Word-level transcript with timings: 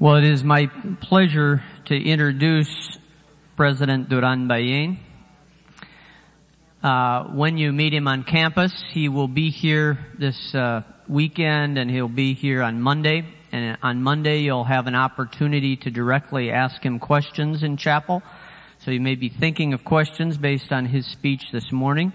Well, 0.00 0.16
it 0.16 0.24
is 0.24 0.42
my 0.42 0.68
pleasure 1.02 1.62
to 1.84 1.94
introduce 1.94 2.96
President 3.54 4.08
Duran 4.08 4.48
Ballén. 4.48 4.96
Uh, 6.82 7.24
when 7.24 7.58
you 7.58 7.70
meet 7.70 7.92
him 7.92 8.08
on 8.08 8.24
campus, 8.24 8.72
he 8.92 9.10
will 9.10 9.28
be 9.28 9.50
here 9.50 9.98
this 10.18 10.54
uh, 10.54 10.84
weekend 11.06 11.76
and 11.76 11.90
he'll 11.90 12.08
be 12.08 12.32
here 12.32 12.62
on 12.62 12.80
Monday. 12.80 13.26
And 13.52 13.76
on 13.82 14.02
Monday, 14.02 14.38
you'll 14.38 14.64
have 14.64 14.86
an 14.86 14.94
opportunity 14.94 15.76
to 15.76 15.90
directly 15.90 16.50
ask 16.50 16.82
him 16.82 16.98
questions 16.98 17.62
in 17.62 17.76
chapel. 17.76 18.22
So 18.78 18.92
you 18.92 19.00
may 19.00 19.16
be 19.16 19.28
thinking 19.28 19.74
of 19.74 19.84
questions 19.84 20.38
based 20.38 20.72
on 20.72 20.86
his 20.86 21.04
speech 21.04 21.52
this 21.52 21.70
morning. 21.70 22.14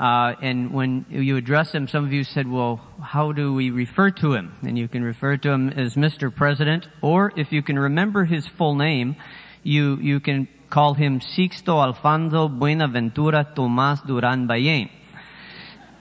Uh, 0.00 0.34
and 0.40 0.72
when 0.72 1.04
you 1.10 1.36
address 1.36 1.72
him, 1.72 1.86
some 1.86 2.06
of 2.06 2.10
you 2.10 2.24
said, 2.24 2.50
well, 2.50 2.80
how 3.02 3.32
do 3.32 3.52
we 3.52 3.70
refer 3.70 4.10
to 4.10 4.32
him? 4.32 4.54
And 4.62 4.78
you 4.78 4.88
can 4.88 5.04
refer 5.04 5.36
to 5.36 5.50
him 5.50 5.68
as 5.68 5.94
Mr. 5.94 6.34
President, 6.34 6.88
or 7.02 7.34
if 7.36 7.52
you 7.52 7.62
can 7.62 7.78
remember 7.78 8.24
his 8.24 8.46
full 8.46 8.74
name, 8.74 9.16
you, 9.62 9.96
you 9.96 10.18
can 10.18 10.48
call 10.70 10.94
him 10.94 11.20
Sixto 11.20 11.84
Alfonso 11.84 12.48
Buenaventura 12.48 13.46
Tomas 13.54 14.00
Duran 14.06 14.48
Ballén. 14.48 14.90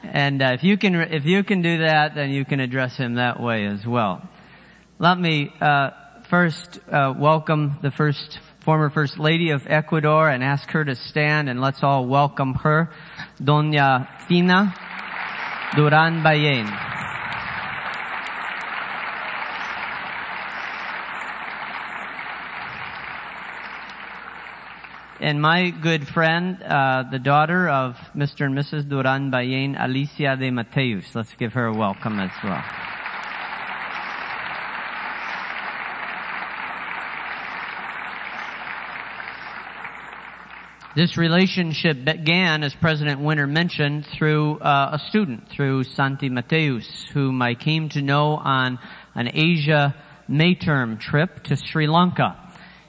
And 0.02 0.42
uh, 0.42 0.52
if 0.54 0.64
you 0.64 0.78
can, 0.78 0.96
if 0.96 1.26
you 1.26 1.44
can 1.44 1.62
do 1.62 1.80
that, 1.80 2.16
then 2.16 2.30
you 2.30 2.46
can 2.46 2.62
address 2.62 2.96
him 2.96 3.16
that 3.16 3.42
way 3.42 3.66
as 3.66 3.86
well. 3.86 4.22
Let 4.98 5.20
me 5.20 5.52
uh, 5.60 5.90
first 6.30 6.80
uh, 6.90 7.14
welcome 7.18 7.80
the 7.82 7.92
first 7.92 8.40
former 8.64 8.90
First 8.90 9.18
Lady 9.18 9.50
of 9.50 9.64
Ecuador 9.68 10.30
and 10.30 10.44
ask 10.44 10.70
her 10.70 10.86
to 10.86 10.96
stand 10.96 11.50
and 11.50 11.60
let's 11.60 11.82
all 11.82 12.06
welcome 12.06 12.54
her, 12.56 12.92
Doña 13.42 14.08
Fina 14.28 14.76
Duran 15.76 16.22
Ballén. 16.24 16.68
And 25.22 25.42
my 25.42 25.70
good 25.70 26.08
friend, 26.08 26.64
uh, 26.64 27.04
the 27.12 27.20
daughter 27.20 27.68
of 27.68 27.98
Mr. 28.16 28.46
and 28.46 28.58
Mrs. 28.58 28.88
Duran 28.88 29.30
Ballén, 29.30 29.76
Alicia 29.78 30.38
de 30.38 30.50
Mateus. 30.50 31.14
Let's 31.14 31.36
give 31.36 31.54
her 31.54 31.66
a 31.66 31.74
welcome 31.74 32.20
as 32.20 32.32
well. 32.42 32.64
This 40.96 41.18
relationship 41.18 42.04
began, 42.04 42.64
as 42.64 42.74
President 42.74 43.22
Winter 43.22 43.46
mentioned, 43.46 44.08
through 44.08 44.58
uh, 44.58 44.98
a 45.00 45.00
student, 45.10 45.48
through 45.48 45.84
Santi 45.84 46.30
Mateus, 46.30 47.06
whom 47.14 47.44
I 47.44 47.54
came 47.54 47.90
to 47.90 48.02
know 48.02 48.38
on 48.38 48.80
an 49.14 49.30
Asia 49.32 49.94
May 50.28 50.56
term 50.56 50.98
trip 50.98 51.44
to 51.44 51.58
Sri 51.58 51.86
Lanka. 51.86 52.36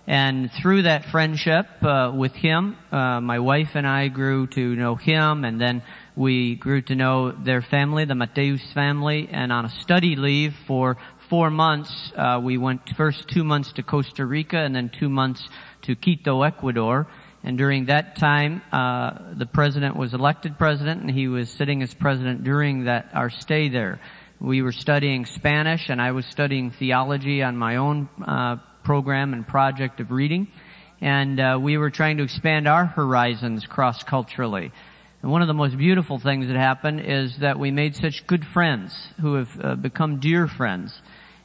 And 0.07 0.51
through 0.51 0.83
that 0.85 1.05
friendship 1.13 1.67
uh, 1.83 2.11
with 2.17 2.33
him, 2.33 2.79
uh, 2.91 3.21
my 3.21 3.39
wife 3.39 3.73
and 3.75 3.87
I 3.87 4.09
grew 4.09 4.47
to 4.47 4.75
know 4.77 4.95
him, 4.95 5.45
and 5.45 5.61
then 5.61 5.83
we 6.17 6.55
grew 6.55 6.81
to 6.81 6.95
know 6.95 7.33
their 7.33 7.61
family, 7.61 8.07
the 8.07 8.15
Mateus 8.15 8.63
family. 8.73 9.29
And 9.31 9.53
on 9.53 9.67
a 9.67 9.71
study 9.83 10.17
leave 10.17 10.55
for 10.67 10.97
four 11.29 11.51
months, 11.51 12.13
uh, 12.17 12.41
we 12.43 12.57
went 12.57 12.81
first 12.97 13.29
two 13.29 13.45
months 13.45 13.75
to 13.75 13.83
Costa 13.83 14.25
Rica, 14.25 14.57
and 14.57 14.75
then 14.75 14.89
two 14.89 15.11
months 15.11 15.47
to 15.83 15.95
Quito, 15.95 16.43
Ecuador. 16.43 17.07
And 17.43 17.57
during 17.57 17.87
that 17.87 18.17
time, 18.17 18.61
uh, 18.71 19.33
the 19.35 19.47
president 19.47 19.97
was 19.97 20.13
elected 20.13 20.59
president, 20.59 21.01
and 21.01 21.11
he 21.11 21.27
was 21.27 21.49
sitting 21.51 21.83
as 21.83 21.95
president 21.95 22.45
during 22.45 22.85
that 22.85 23.11
our 23.15 23.31
stay 23.31 23.71
there. 23.71 23.99
We 24.41 24.61
were 24.63 24.73
studying 24.73 25.25
Spanish, 25.25 25.89
and 25.89 26.03
I 26.03 26.13
was 26.13 26.27
studying 26.27 26.71
theology 26.71 27.43
on 27.43 27.57
my 27.57 27.77
own 27.77 28.09
uh, 28.27 28.57
program 28.85 29.33
and 29.33 29.47
project 29.47 30.01
of 30.01 30.11
reading, 30.11 30.49
and 31.01 31.41
uh, 31.41 31.59
we 31.61 31.79
were 31.79 31.91
trying 31.91 32.19
to 32.19 32.25
expand 32.25 32.69
our 32.69 32.85
horizons 32.85 33.67
cross 33.67 34.03
culturally. 34.03 34.71
And 35.23 35.31
one 35.31 35.41
of 35.41 35.49
the 35.49 35.55
most 35.55 35.79
beautiful 35.79 36.19
things 36.19 36.49
that 36.49 36.57
happened 36.57 37.01
is 37.01 37.39
that 37.39 37.59
we 37.59 37.71
made 37.71 37.97
such 37.97 38.27
good 38.27 38.45
friends 38.45 38.95
who 39.21 39.35
have 39.35 39.61
uh, 39.63 39.75
become 39.77 40.21
dear 40.21 40.47
friends 40.47 41.01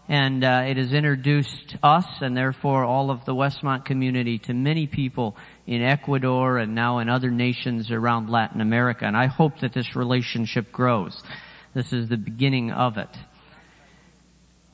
and 0.07 0.43
uh, 0.43 0.63
it 0.67 0.77
has 0.77 0.93
introduced 0.93 1.75
us 1.81 2.05
and 2.21 2.37
therefore 2.37 2.83
all 2.83 3.09
of 3.09 3.25
the 3.25 3.33
Westmont 3.33 3.85
community 3.85 4.37
to 4.39 4.53
many 4.53 4.85
people 4.87 5.35
in 5.67 5.81
Ecuador 5.81 6.57
and 6.57 6.75
now 6.75 6.99
in 6.99 7.09
other 7.09 7.31
nations 7.31 7.91
around 7.91 8.29
Latin 8.29 8.61
America. 8.61 9.05
And 9.05 9.17
I 9.17 9.25
hope 9.25 9.59
that 9.59 9.73
this 9.73 9.95
relationship 9.95 10.71
grows. 10.71 11.21
This 11.73 11.91
is 11.91 12.07
the 12.07 12.17
beginning 12.17 12.71
of 12.71 12.97
it. 12.97 13.09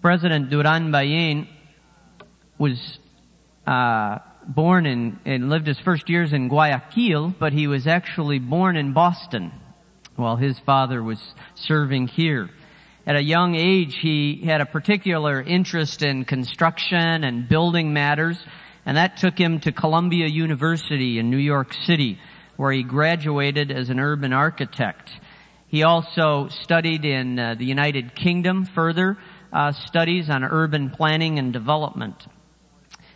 President 0.01 0.49
Duran 0.49 0.91
Ballén 0.91 1.47
was 2.57 2.99
uh, 3.65 4.19
born 4.47 4.85
in 4.85 5.19
and 5.25 5.49
lived 5.49 5.67
his 5.67 5.79
first 5.79 6.09
years 6.09 6.33
in 6.33 6.47
Guayaquil, 6.47 7.35
but 7.39 7.53
he 7.53 7.67
was 7.67 7.87
actually 7.87 8.39
born 8.39 8.75
in 8.75 8.93
Boston 8.93 9.51
while 10.15 10.35
his 10.35 10.59
father 10.59 11.01
was 11.01 11.19
serving 11.55 12.07
here. 12.07 12.49
At 13.05 13.15
a 13.15 13.21
young 13.23 13.55
age, 13.55 13.97
he 13.99 14.41
had 14.45 14.61
a 14.61 14.65
particular 14.65 15.41
interest 15.41 16.03
in 16.03 16.25
construction 16.25 17.23
and 17.23 17.49
building 17.49 17.93
matters, 17.93 18.37
and 18.85 18.97
that 18.97 19.17
took 19.17 19.37
him 19.37 19.59
to 19.61 19.71
Columbia 19.71 20.27
University 20.27 21.19
in 21.19 21.29
New 21.29 21.37
York 21.37 21.73
City, 21.73 22.19
where 22.57 22.71
he 22.71 22.83
graduated 22.83 23.71
as 23.71 23.89
an 23.89 23.99
urban 23.99 24.33
architect. 24.33 25.11
He 25.67 25.83
also 25.83 26.49
studied 26.49 27.05
in 27.05 27.39
uh, 27.39 27.55
the 27.55 27.65
United 27.65 28.15
Kingdom 28.15 28.65
further, 28.65 29.17
uh, 29.53 29.71
studies 29.71 30.29
on 30.29 30.43
urban 30.43 30.89
planning 30.89 31.39
and 31.39 31.53
development. 31.53 32.25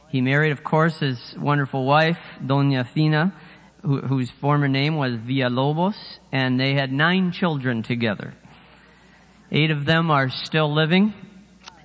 He 0.09 0.21
married, 0.21 0.51
of 0.51 0.63
course, 0.63 0.99
his 0.99 1.35
wonderful 1.37 1.85
wife, 1.85 2.19
Doña 2.41 2.87
Fina, 2.87 3.33
who, 3.81 4.01
whose 4.01 4.31
former 4.31 4.67
name 4.67 4.95
was 4.95 5.13
Villalobos, 5.13 5.97
and 6.31 6.59
they 6.59 6.73
had 6.73 6.91
nine 6.91 7.31
children 7.31 7.83
together. 7.83 8.33
Eight 9.51 9.71
of 9.71 9.85
them 9.85 10.09
are 10.11 10.29
still 10.29 10.73
living. 10.73 11.13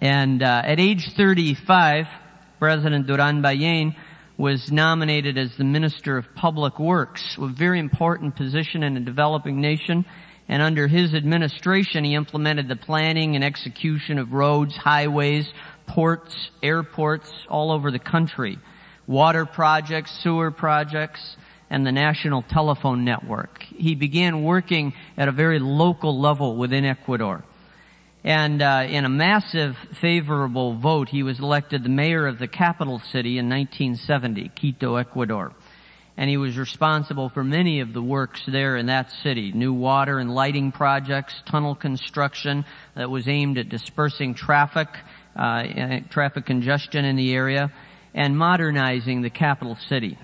And 0.00 0.42
uh, 0.42 0.62
at 0.64 0.80
age 0.80 1.12
35, 1.14 2.06
President 2.60 3.06
Duran 3.06 3.42
Ballén 3.42 3.96
was 4.36 4.70
nominated 4.70 5.38
as 5.38 5.56
the 5.56 5.64
Minister 5.64 6.18
of 6.18 6.34
Public 6.34 6.78
Works, 6.78 7.38
a 7.40 7.48
very 7.48 7.78
important 7.78 8.36
position 8.36 8.82
in 8.82 8.98
a 8.98 9.00
developing 9.00 9.62
nation. 9.62 10.04
And 10.46 10.60
under 10.60 10.86
his 10.86 11.14
administration, 11.14 12.04
he 12.04 12.14
implemented 12.14 12.68
the 12.68 12.76
planning 12.76 13.34
and 13.34 13.42
execution 13.42 14.18
of 14.18 14.34
roads, 14.34 14.76
highways, 14.76 15.50
ports, 15.86 16.50
airports 16.62 17.32
all 17.48 17.72
over 17.72 17.90
the 17.90 17.98
country, 17.98 18.58
water 19.06 19.46
projects, 19.46 20.10
sewer 20.22 20.50
projects, 20.50 21.38
and 21.70 21.86
the 21.86 21.92
national 21.92 22.42
telephone 22.42 23.06
network. 23.06 23.62
He 23.62 23.94
began 23.94 24.44
working 24.44 24.92
at 25.16 25.28
a 25.28 25.32
very 25.32 25.60
local 25.60 26.20
level 26.20 26.56
within 26.56 26.84
Ecuador. 26.84 27.42
And 28.22 28.60
uh, 28.60 28.86
in 28.88 29.04
a 29.04 29.08
massive 29.08 29.76
favorable 30.00 30.74
vote, 30.74 31.08
he 31.08 31.22
was 31.22 31.40
elected 31.40 31.82
the 31.82 31.88
mayor 31.88 32.26
of 32.26 32.38
the 32.38 32.48
capital 32.48 32.98
city 32.98 33.38
in 33.38 33.48
1970, 33.48 34.50
Quito, 34.50 34.96
Ecuador. 34.96 35.52
And 36.18 36.28
he 36.28 36.36
was 36.36 36.58
responsible 36.58 37.30
for 37.30 37.42
many 37.42 37.80
of 37.80 37.94
the 37.94 38.02
works 38.02 38.42
there 38.46 38.76
in 38.76 38.86
that 38.86 39.10
city. 39.22 39.52
New 39.52 39.72
water 39.72 40.18
and 40.18 40.34
lighting 40.34 40.70
projects, 40.70 41.32
tunnel 41.46 41.74
construction 41.74 42.66
that 42.94 43.08
was 43.08 43.26
aimed 43.26 43.56
at 43.56 43.70
dispersing 43.70 44.34
traffic, 44.34 44.88
uh, 45.34 46.00
traffic 46.10 46.44
congestion 46.44 47.06
in 47.06 47.16
the 47.16 47.32
area, 47.32 47.72
and 48.12 48.36
modernizing 48.36 49.22
the 49.22 49.30
capital 49.30 49.76
city. 49.88 50.18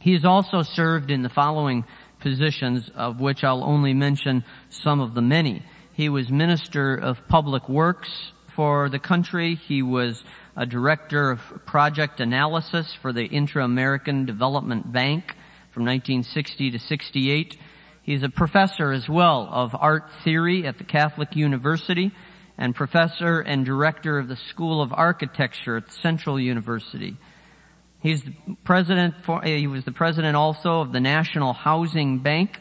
He 0.00 0.14
has 0.14 0.24
also 0.24 0.62
served 0.62 1.12
in 1.12 1.22
the 1.22 1.28
following 1.28 1.84
positions, 2.18 2.90
of 2.96 3.20
which 3.20 3.44
I'll 3.44 3.62
only 3.62 3.94
mention 3.94 4.44
some 4.70 4.98
of 4.98 5.14
the 5.14 5.22
many. 5.22 5.62
He 5.94 6.08
was 6.08 6.30
Minister 6.30 6.94
of 6.94 7.28
Public 7.28 7.68
Works 7.68 8.32
for 8.56 8.88
the 8.88 8.98
country. 8.98 9.56
He 9.56 9.82
was 9.82 10.24
a 10.56 10.64
Director 10.64 11.30
of 11.30 11.40
Project 11.66 12.18
Analysis 12.18 12.94
for 13.02 13.12
the 13.12 13.28
Inter-American 13.30 14.24
Development 14.24 14.90
Bank 14.90 15.36
from 15.70 15.84
1960 15.84 16.70
to 16.70 16.78
68. 16.78 17.58
He's 18.04 18.22
a 18.22 18.30
professor 18.30 18.90
as 18.90 19.06
well 19.06 19.46
of 19.52 19.76
art 19.78 20.10
theory 20.24 20.66
at 20.66 20.78
the 20.78 20.84
Catholic 20.84 21.36
University 21.36 22.10
and 22.56 22.74
professor 22.74 23.40
and 23.40 23.66
director 23.66 24.18
of 24.18 24.28
the 24.28 24.36
School 24.36 24.80
of 24.80 24.94
Architecture 24.94 25.76
at 25.76 25.92
Central 25.92 26.40
University. 26.40 27.18
He's 28.00 28.22
the 28.22 28.32
president 28.64 29.14
for, 29.26 29.42
he 29.42 29.66
was 29.66 29.84
the 29.84 29.92
president 29.92 30.36
also 30.36 30.80
of 30.80 30.90
the 30.90 31.00
National 31.00 31.52
Housing 31.52 32.20
Bank 32.20 32.60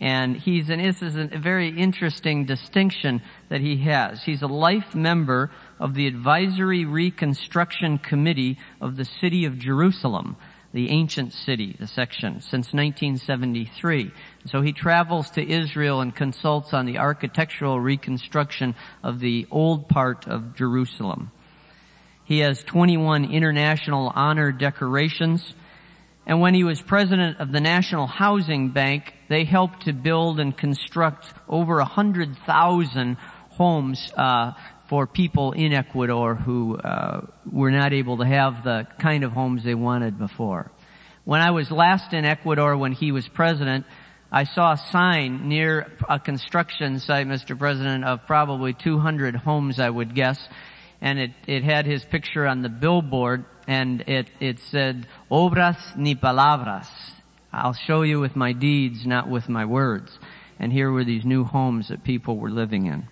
and 0.00 0.36
he's 0.36 0.70
and 0.70 0.84
this 0.84 1.02
is 1.02 1.16
a 1.16 1.26
very 1.38 1.68
interesting 1.68 2.46
distinction 2.46 3.22
that 3.48 3.60
he 3.60 3.76
has. 3.84 4.22
He's 4.22 4.42
a 4.42 4.48
life 4.48 4.94
member 4.94 5.50
of 5.78 5.94
the 5.94 6.06
Advisory 6.06 6.84
Reconstruction 6.84 7.98
Committee 7.98 8.58
of 8.80 8.96
the 8.96 9.04
City 9.04 9.44
of 9.44 9.58
Jerusalem, 9.58 10.36
the 10.72 10.90
ancient 10.90 11.32
city, 11.32 11.76
the 11.78 11.86
section, 11.86 12.40
since 12.40 12.72
1973. 12.72 14.10
So 14.46 14.62
he 14.62 14.72
travels 14.72 15.30
to 15.30 15.48
Israel 15.48 16.00
and 16.00 16.14
consults 16.14 16.74
on 16.74 16.86
the 16.86 16.98
architectural 16.98 17.78
reconstruction 17.78 18.74
of 19.02 19.20
the 19.20 19.46
old 19.52 19.88
part 19.88 20.26
of 20.26 20.56
Jerusalem. 20.56 21.30
He 22.24 22.40
has 22.40 22.64
21 22.64 23.26
international 23.26 24.10
honor 24.14 24.50
decorations. 24.50 25.54
And 26.26 26.40
when 26.40 26.54
he 26.54 26.64
was 26.64 26.80
president 26.80 27.38
of 27.38 27.52
the 27.52 27.60
National 27.60 28.06
Housing 28.06 28.70
Bank, 28.70 29.12
they 29.28 29.44
helped 29.44 29.84
to 29.84 29.92
build 29.92 30.40
and 30.40 30.56
construct 30.56 31.26
over 31.48 31.76
100,000 31.76 33.16
homes 33.50 34.12
uh, 34.16 34.52
for 34.88 35.06
people 35.06 35.52
in 35.52 35.72
Ecuador 35.72 36.34
who 36.34 36.76
uh, 36.76 37.26
were 37.50 37.70
not 37.70 37.92
able 37.92 38.18
to 38.18 38.26
have 38.26 38.64
the 38.64 38.86
kind 38.98 39.24
of 39.24 39.32
homes 39.32 39.64
they 39.64 39.74
wanted 39.74 40.18
before. 40.18 40.70
When 41.24 41.40
I 41.40 41.52
was 41.52 41.70
last 41.70 42.12
in 42.12 42.24
Ecuador 42.24 42.76
when 42.76 42.92
he 42.92 43.12
was 43.12 43.26
president, 43.28 43.86
I 44.30 44.44
saw 44.44 44.72
a 44.72 44.76
sign 44.76 45.48
near 45.48 45.92
a 46.08 46.18
construction 46.18 46.98
site, 47.00 47.26
Mr. 47.26 47.58
President, 47.58 48.04
of 48.04 48.26
probably 48.26 48.72
200 48.72 49.36
homes, 49.36 49.78
I 49.78 49.88
would 49.88 50.14
guess, 50.14 50.48
and 51.04 51.18
it, 51.18 51.32
it 51.46 51.62
had 51.62 51.84
his 51.84 52.02
picture 52.02 52.46
on 52.46 52.62
the 52.62 52.70
billboard, 52.70 53.44
and 53.68 54.00
it, 54.08 54.30
it 54.40 54.58
said, 54.70 55.06
Obras 55.30 55.76
ni 55.98 56.14
palabras. 56.14 56.88
I'll 57.52 57.74
show 57.74 58.00
you 58.00 58.20
with 58.20 58.34
my 58.34 58.54
deeds, 58.54 59.06
not 59.06 59.28
with 59.28 59.46
my 59.50 59.66
words. 59.66 60.18
And 60.58 60.72
here 60.72 60.90
were 60.90 61.04
these 61.04 61.26
new 61.26 61.44
homes 61.44 61.88
that 61.88 62.04
people 62.04 62.38
were 62.38 62.50
living 62.50 62.86
in. 62.86 63.06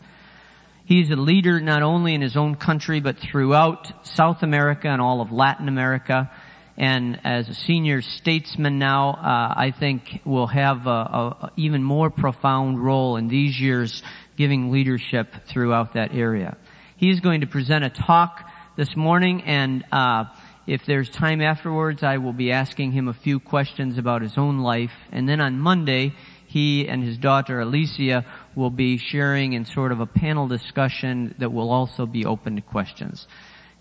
He's 0.87 1.11
a 1.11 1.17
leader 1.17 1.61
not 1.61 1.83
only 1.83 2.15
in 2.15 2.23
his 2.23 2.35
own 2.35 2.55
country, 2.55 3.01
but 3.01 3.19
throughout 3.19 3.93
South 4.07 4.43
America 4.43 4.89
and 4.89 5.03
all 5.03 5.21
of 5.21 5.31
Latin 5.31 5.69
America. 5.69 6.31
And 6.79 7.21
as 7.25 7.51
a 7.51 7.55
senior 7.55 8.01
statesman 8.01 8.79
now, 8.79 9.11
uh, 9.11 9.55
I 9.55 9.71
think 9.79 10.23
will 10.25 10.47
have 10.47 10.87
a, 10.87 10.91
a, 10.91 11.53
even 11.59 11.83
more 11.83 12.09
profound 12.09 12.83
role 12.83 13.19
in 13.19 13.29
these 13.29 13.61
years 13.61 14.03
giving 14.39 14.73
leadership 14.73 15.29
throughout 15.47 15.93
that 15.93 16.15
area. 16.15 16.57
He's 17.03 17.19
going 17.19 17.41
to 17.41 17.49
present 17.49 17.83
a 17.83 17.91
talk 17.91 18.49
this 18.77 18.95
morning 18.95 19.43
and, 19.43 19.85
uh, 19.91 20.27
if 20.69 20.87
there's 20.87 21.11
time 21.11 21.41
afterwards, 21.41 22.05
I 22.05 22.19
will 22.19 22.33
be 22.33 22.53
asking 22.53 22.93
him 22.93 23.09
a 23.09 23.13
few 23.13 23.41
questions 23.41 23.99
about 23.99 24.23
his 24.23 24.39
own 24.39 24.61
life. 24.61 24.93
And 25.11 25.29
then 25.29 25.41
on 25.41 25.59
Monday, 25.59 26.15
he 26.47 26.87
and 26.87 27.03
his 27.03 27.19
daughter 27.19 27.59
Alicia 27.59 28.25
will 28.55 28.71
be 28.71 28.99
sharing 28.99 29.55
in 29.55 29.65
sort 29.65 29.91
of 29.91 29.99
a 29.99 30.07
panel 30.07 30.47
discussion 30.47 31.35
that 31.41 31.53
will 31.53 31.73
also 31.73 32.07
be 32.07 32.25
open 32.25 32.55
to 32.55 32.63
questions. 32.63 33.27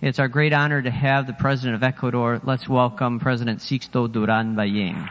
It's 0.02 0.18
our 0.18 0.28
great 0.28 0.52
honor 0.52 0.82
to 0.82 0.90
have 0.90 1.28
the 1.28 1.34
President 1.34 1.76
of 1.76 1.84
Ecuador. 1.84 2.42
Let's 2.44 2.68
welcome 2.68 3.20
President 3.20 3.60
Sixto 3.60 4.12
Duran 4.12 4.56
Ballén. 4.56 5.08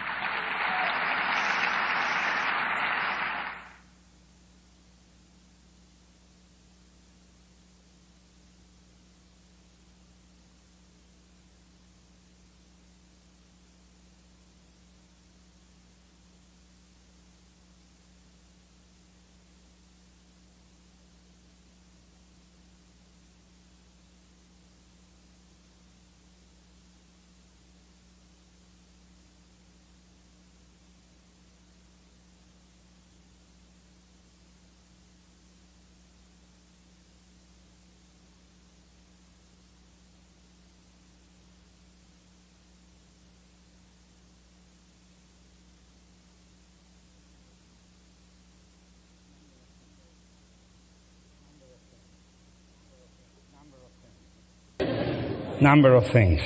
Number 55.61 55.95
of 55.95 56.07
things. 56.11 56.41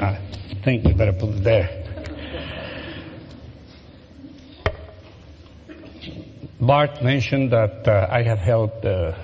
I 0.00 0.18
think 0.64 0.86
you 0.86 0.94
better 0.94 1.12
put 1.12 1.30
it 1.30 1.44
there. 1.44 1.84
Bart 6.60 7.02
mentioned 7.02 7.52
that 7.52 7.86
uh, 7.88 8.08
I 8.10 8.22
have 8.22 8.38
held 8.38 8.84
uh, 8.84 9.14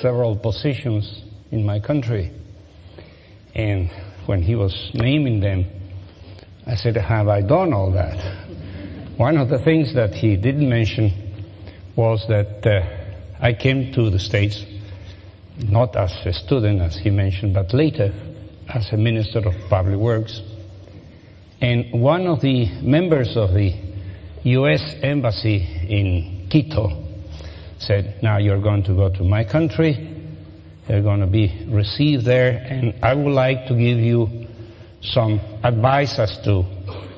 several 0.00 0.36
positions 0.36 1.22
in 1.50 1.64
my 1.64 1.80
country. 1.80 2.30
And 3.54 3.90
when 4.26 4.42
he 4.42 4.54
was 4.54 4.90
naming 4.92 5.40
them, 5.40 5.66
I 6.66 6.74
said, 6.74 6.96
Have 6.96 7.28
I 7.28 7.42
done 7.42 7.72
all 7.72 7.92
that? 7.92 8.18
One 9.16 9.36
of 9.38 9.48
the 9.48 9.58
things 9.58 9.94
that 9.94 10.14
he 10.14 10.36
didn't 10.36 10.68
mention 10.68 11.12
was 11.96 12.26
that 12.28 12.66
uh, 12.66 12.86
I 13.40 13.54
came 13.54 13.92
to 13.94 14.10
the 14.10 14.18
States 14.18 14.64
not 15.68 15.96
as 15.96 16.12
a 16.26 16.32
student, 16.32 16.80
as 16.80 16.96
he 16.96 17.10
mentioned, 17.10 17.54
but 17.54 17.72
later 17.74 18.12
as 18.68 18.92
a 18.92 18.96
minister 18.96 19.40
of 19.40 19.54
public 19.68 19.96
works. 19.96 20.40
And 21.60 22.00
one 22.00 22.26
of 22.26 22.40
the 22.40 22.70
members 22.80 23.36
of 23.36 23.52
the 23.52 23.74
U.S. 24.44 24.94
Embassy 25.02 25.66
in 25.88 26.48
Quito 26.50 27.04
said, 27.78 28.22
now 28.22 28.38
you're 28.38 28.60
going 28.60 28.82
to 28.84 28.94
go 28.94 29.10
to 29.10 29.22
my 29.22 29.44
country, 29.44 30.16
you're 30.88 31.02
going 31.02 31.20
to 31.20 31.26
be 31.26 31.66
received 31.68 32.24
there, 32.24 32.64
and 32.68 32.94
I 33.04 33.14
would 33.14 33.32
like 33.32 33.66
to 33.66 33.74
give 33.74 33.98
you 33.98 34.46
some 35.02 35.40
advice 35.62 36.18
as 36.18 36.38
to 36.44 36.62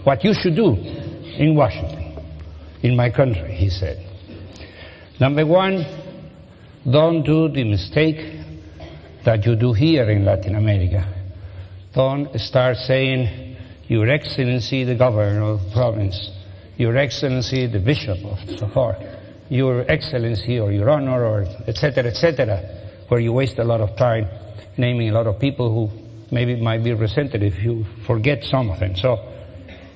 what 0.05 0.25
you 0.25 0.35
should 0.35 0.57
do 0.57 0.75
in 0.75 1.55
Washington, 1.55 2.19
in 2.83 2.97
my 2.97 3.11
country, 3.11 3.55
he 3.55 3.71
said. 3.71 4.05
Number 5.21 5.47
one, 5.47 5.87
don't 6.89 7.23
do 7.23 7.49
the 7.49 7.65
mistake 7.65 8.41
that 9.25 9.47
you 9.47 9.55
do 9.55 9.73
here 9.73 10.11
in 10.11 10.25
Latin 10.25 10.57
America. 10.57 11.07
Don't 11.95 12.39
start 12.41 12.77
saying, 12.77 13.57
Your 13.87 14.09
Excellency, 14.09 14.85
the 14.85 14.97
governor 14.97 15.43
of 15.43 15.65
the 15.65 15.71
province, 15.73 16.31
Your 16.77 16.97
Excellency, 16.97 17.67
the 17.67 17.79
bishop 17.79 18.19
of 18.25 18.39
so 18.59 18.69
far, 18.69 18.97
Your 19.49 19.89
Excellency 19.91 20.59
or 20.59 20.73
Your 20.73 20.91
Honor 20.91 21.25
or 21.25 21.43
etc. 21.67 22.05
etc. 22.11 22.59
where 23.09 23.21
you 23.21 23.33
waste 23.33 23.59
a 23.59 23.65
lot 23.65 23.81
of 23.81 23.97
time 23.97 24.29
naming 24.77 25.11
a 25.11 25.13
lot 25.13 25.27
of 25.27 25.39
people 25.39 25.71
who 25.71 26.03
maybe 26.31 26.57
might 26.57 26.83
be 26.83 26.93
resented 26.95 27.43
if 27.43 27.63
you 27.63 27.85
forget 28.07 28.43
some 28.43 28.71
of 28.71 28.81
them. 28.81 28.97
So 28.97 29.17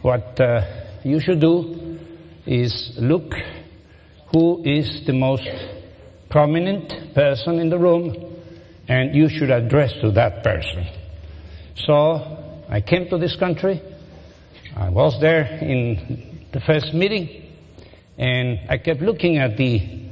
what 0.03 0.39
uh, 0.39 0.63
you 1.03 1.19
should 1.19 1.41
do 1.41 1.99
is 2.45 2.93
look 2.97 3.33
who 4.33 4.63
is 4.65 5.05
the 5.07 5.15
most 5.15 5.49
prominent 6.31 7.15
person 7.15 7.59
in 7.59 7.71
the 7.71 7.79
room 7.79 8.15
and 8.89 9.15
you 9.15 9.29
should 9.29 9.51
address 9.51 9.93
to 10.01 10.11
that 10.13 10.43
person. 10.43 10.87
So 11.77 12.65
I 12.69 12.81
came 12.81 13.09
to 13.11 13.19
this 13.19 13.37
country. 13.37 13.81
I 14.77 14.91
was 14.91 15.19
there 15.21 15.45
in 15.45 16.47
the 16.53 16.61
first 16.61 16.93
meeting 16.95 17.53
and 18.19 18.61
I 18.69 18.79
kept 18.79 19.01
looking 19.01 19.39
at 19.39 19.57
the 19.57 20.07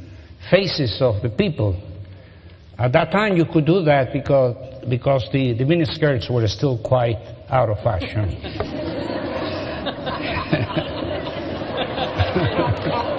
faces 0.51 0.99
of 1.01 1.23
the 1.23 1.31
people. 1.31 1.81
At 2.79 2.93
that 2.93 3.13
time 3.13 3.37
you 3.37 3.47
could 3.47 3.65
do 3.65 3.83
that 3.85 4.13
because, 4.13 4.57
because 4.89 5.29
the, 5.33 5.53
the 5.53 5.65
miniskirts 5.65 6.31
were 6.31 6.47
still 6.49 6.79
quite 6.79 7.19
out 7.49 7.71
of 7.71 7.79
fashion. 7.83 8.41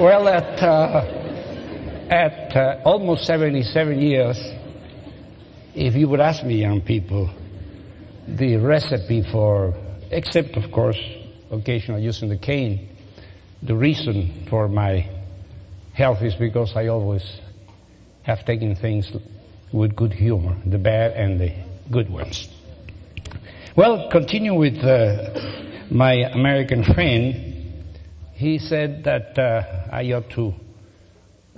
Well, 0.00 0.28
at, 0.28 0.62
uh, 0.62 1.04
at 2.08 2.56
uh, 2.56 2.80
almost 2.86 3.26
77 3.26 4.00
years, 4.00 4.38
if 5.74 5.94
you 5.94 6.08
would 6.08 6.20
ask 6.20 6.42
me, 6.42 6.54
young 6.54 6.80
people, 6.80 7.28
the 8.26 8.56
recipe 8.56 9.22
for, 9.30 9.74
except 10.10 10.56
of 10.56 10.72
course, 10.72 10.98
occasionally 11.50 12.02
using 12.02 12.30
the 12.30 12.38
cane, 12.38 12.96
the 13.62 13.74
reason 13.74 14.46
for 14.48 14.68
my 14.68 15.06
health 15.92 16.22
is 16.22 16.34
because 16.34 16.74
I 16.74 16.86
always 16.86 17.38
have 18.22 18.46
taken 18.46 18.76
things 18.76 19.14
with 19.70 19.94
good 19.94 20.14
humor, 20.14 20.56
the 20.64 20.78
bad 20.78 21.12
and 21.12 21.38
the 21.38 21.54
good 21.90 22.08
ones. 22.08 22.48
Well, 23.76 24.08
continue 24.10 24.54
with 24.54 24.82
uh, 24.82 25.84
my 25.90 26.14
American 26.32 26.84
friend 26.84 27.49
he 28.40 28.58
said 28.58 29.04
that 29.04 29.38
uh, 29.38 29.62
I 29.92 30.12
ought 30.12 30.30
to, 30.30 30.54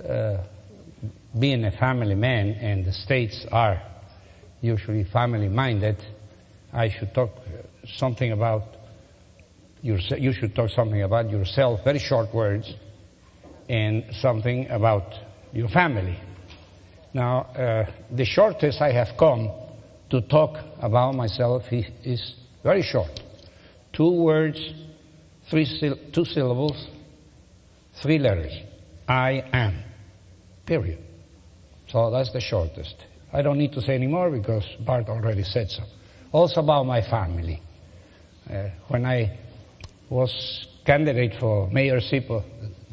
uh, 0.05 0.43
being 1.39 1.63
a 1.63 1.71
family 1.71 2.15
man, 2.15 2.49
and 2.49 2.83
the 2.83 2.91
states 2.91 3.45
are 3.53 3.81
usually 4.59 5.05
family 5.05 5.47
minded, 5.47 5.95
I 6.73 6.89
should 6.89 7.13
talk 7.13 7.31
something 7.85 8.33
about 8.33 8.63
yourself. 9.81 10.19
You 10.19 10.33
should 10.33 10.55
talk 10.55 10.71
something 10.71 11.01
about 11.01 11.29
yourself, 11.29 11.85
very 11.85 11.99
short 11.99 12.33
words. 12.33 12.73
and 13.69 14.03
something 14.21 14.69
about 14.69 15.13
your 15.53 15.69
family. 15.69 16.19
Now, 17.13 17.43
uh, 17.55 17.85
the 18.11 18.25
shortest 18.25 18.81
I 18.81 18.91
have 18.91 19.15
come 19.17 19.49
to 20.09 20.19
talk 20.19 20.57
about 20.81 21.15
myself 21.15 21.63
is, 21.71 21.85
is 22.03 22.35
very 22.61 22.81
short. 22.81 23.21
Two 23.93 24.11
words, 24.11 24.59
three 25.49 25.65
two 26.11 26.25
syllables, 26.25 26.87
three 28.01 28.19
letters. 28.19 28.53
I 29.07 29.43
am. 29.53 29.83
Period. 30.65 30.99
So 31.89 32.09
that's 32.09 32.31
the 32.31 32.39
shortest. 32.39 32.95
I 33.31 33.41
don't 33.41 33.57
need 33.57 33.73
to 33.73 33.81
say 33.81 33.95
any 33.95 34.07
more 34.07 34.29
because 34.31 34.63
Bart 34.79 35.09
already 35.09 35.43
said 35.43 35.69
so. 35.69 35.83
Also 36.31 36.61
about 36.61 36.85
my 36.85 37.01
family. 37.01 37.61
Uh, 38.49 38.69
when 38.87 39.05
I 39.05 39.37
was 40.09 40.67
candidate 40.85 41.33
for 41.39 41.69
mayorship 41.69 42.29
of 42.29 42.43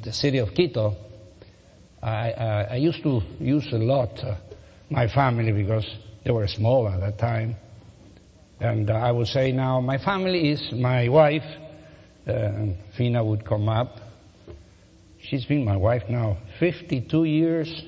the 0.03 0.13
city 0.13 0.39
of 0.39 0.55
Quito, 0.55 0.97
I, 2.03 2.31
uh, 2.31 2.69
I 2.71 2.77
used 2.77 3.03
to 3.03 3.21
use 3.39 3.73
a 3.73 3.79
lot 3.79 4.19
uh, 4.25 4.37
my 4.89 5.09
family 5.09 5.53
because 5.53 5.87
they 6.25 6.31
were 6.31 6.47
small 6.49 6.89
at 6.89 7.01
that 7.01 7.19
time. 7.19 7.57
And 8.61 8.91
uh, 8.91 8.95
I 8.95 9.13
would 9.13 9.27
say 9.27 9.53
now, 9.53 9.81
my 9.81 9.99
family 9.99 10.51
is 10.51 10.73
my 10.73 11.09
wife, 11.09 11.45
uh, 12.31 12.73
Fina 12.97 13.25
would 13.25 13.45
come 13.45 13.69
up. 13.69 13.99
She's 15.21 15.45
been 15.45 15.65
my 15.65 15.77
wife 15.77 16.09
now 16.09 16.39
52 16.59 17.25
years. 17.25 17.83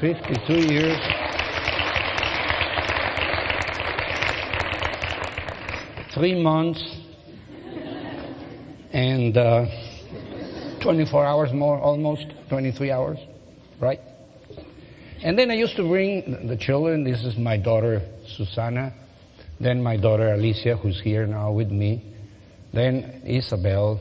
52 0.00 0.72
years. 0.72 0.98
Three 6.12 6.42
months 6.42 6.96
and 8.92 9.36
uh, 9.36 9.66
24 10.80 11.24
hours 11.24 11.52
more, 11.52 11.78
almost 11.78 12.26
23 12.48 12.90
hours, 12.90 13.18
right? 13.78 14.00
And 15.22 15.38
then 15.38 15.50
I 15.50 15.54
used 15.54 15.76
to 15.76 15.86
bring 15.86 16.48
the 16.48 16.56
children. 16.56 17.04
This 17.04 17.24
is 17.24 17.36
my 17.36 17.56
daughter 17.58 18.02
Susana, 18.26 18.92
then 19.60 19.82
my 19.82 19.96
daughter 19.96 20.32
Alicia, 20.32 20.76
who's 20.76 21.00
here 21.00 21.26
now 21.26 21.52
with 21.52 21.70
me, 21.70 22.09
then 22.72 23.22
Isabel, 23.24 24.00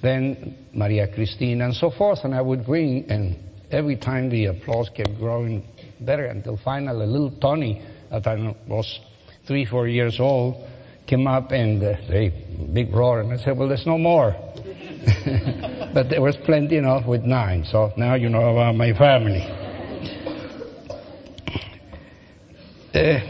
then 0.00 0.56
Maria 0.72 1.08
Cristina, 1.08 1.64
and 1.64 1.74
so 1.74 1.90
forth. 1.90 2.24
And 2.24 2.34
I 2.34 2.40
would 2.40 2.64
bring, 2.64 3.10
and 3.10 3.36
every 3.70 3.96
time 3.96 4.30
the 4.30 4.46
applause 4.46 4.88
kept 4.90 5.18
growing 5.18 5.66
better 6.00 6.26
until 6.26 6.56
finally 6.56 7.06
little 7.06 7.30
Tony, 7.30 7.82
at 8.10 8.26
I 8.26 8.54
was 8.66 9.00
three, 9.46 9.64
four 9.64 9.88
years 9.88 10.20
old, 10.20 10.64
came 11.06 11.26
up 11.26 11.52
and 11.52 11.82
uh, 11.82 11.94
they 12.08 12.28
big 12.72 12.92
roar, 12.92 13.20
and 13.20 13.32
I 13.32 13.38
said, 13.38 13.56
"Well, 13.56 13.68
there's 13.68 13.86
no 13.86 13.98
more." 13.98 14.36
but 15.94 16.08
there 16.10 16.20
was 16.20 16.36
plenty 16.36 16.76
enough 16.76 17.06
with 17.06 17.24
nine. 17.24 17.64
So 17.64 17.92
now 17.96 18.14
you 18.14 18.28
know 18.28 18.52
about 18.52 18.76
my 18.76 18.92
family. 18.92 19.42
Uh, 22.94 23.20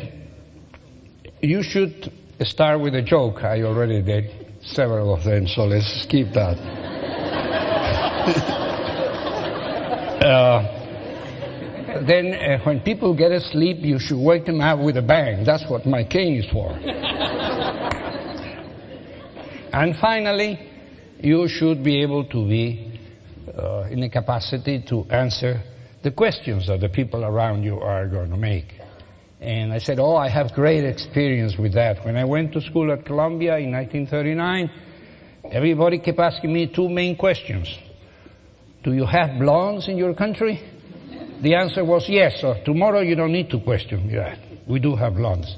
you 1.41 1.63
should 1.63 2.13
start 2.43 2.81
with 2.81 2.95
a 2.95 3.03
joke. 3.03 3.45
I 3.45 3.63
already 3.63 4.03
did 4.03 4.38
several 4.63 5.15
of 5.15 5.25
them, 5.25 5.47
so 5.47 5.65
let's 5.65 6.03
skip 6.03 6.33
that. 6.35 6.59
uh, 10.23 10.79
then, 12.05 12.35
uh, 12.35 12.59
when 12.65 12.81
people 12.81 13.15
get 13.15 13.33
asleep, 13.33 13.79
you 13.81 13.99
should 13.99 14.19
wake 14.19 14.47
them 14.47 14.61
up 14.61 14.79
with 14.79 14.97
a 14.97 15.03
bang. 15.03 15.45
That's 15.45 15.69
what 15.69 15.87
my 15.87 16.05
cane 16.05 16.37
is 16.37 16.47
for. 16.51 16.71
and 19.73 19.97
finally, 19.97 20.59
you 21.21 21.49
should 21.49 21.83
be 21.83 22.03
able 22.03 22.25
to 22.27 22.47
be 22.47 23.01
uh, 23.57 23.89
in 23.91 24.03
a 24.03 24.09
capacity 24.09 24.85
to 24.89 25.05
answer 25.11 25.63
the 26.03 26.13
questions 26.13 26.69
that 26.69 26.81
the 26.81 26.89
people 26.89 27.25
around 27.25 27.63
you 27.63 27.81
are 27.81 28.07
going 28.07 28.31
to 28.31 28.37
make. 28.37 28.78
And 29.41 29.73
I 29.73 29.79
said, 29.79 29.99
Oh, 30.01 30.17
I 30.17 30.29
have 30.29 30.53
great 30.53 30.85
experience 30.85 31.57
with 31.57 31.75
that. 31.75 32.05
When 32.05 32.17
I 32.17 32.25
went 32.25 32.53
to 32.55 32.61
school 32.61 32.91
at 32.93 33.05
Columbia 33.05 33.59
in 33.59 33.71
1939, 33.73 34.71
everybody 35.53 35.99
kept 35.99 36.19
asking 36.19 36.53
me 36.53 36.67
two 36.67 36.89
main 36.89 37.17
questions. 37.17 37.69
Do 38.83 38.93
you 38.93 39.07
have 39.07 39.39
blondes 39.39 39.89
in 39.89 39.97
your 39.97 40.15
country? 40.15 40.61
The 41.41 41.55
answer 41.55 41.85
was 41.85 42.09
yes. 42.09 42.41
So 42.41 42.61
tomorrow 42.65 43.01
you 43.01 43.15
don't 43.15 43.33
need 43.33 43.51
to 43.51 43.61
question. 43.61 44.09
Yeah, 44.11 44.37
we 44.67 44.81
do 44.81 44.97
have 44.97 45.15
blondes. 45.15 45.57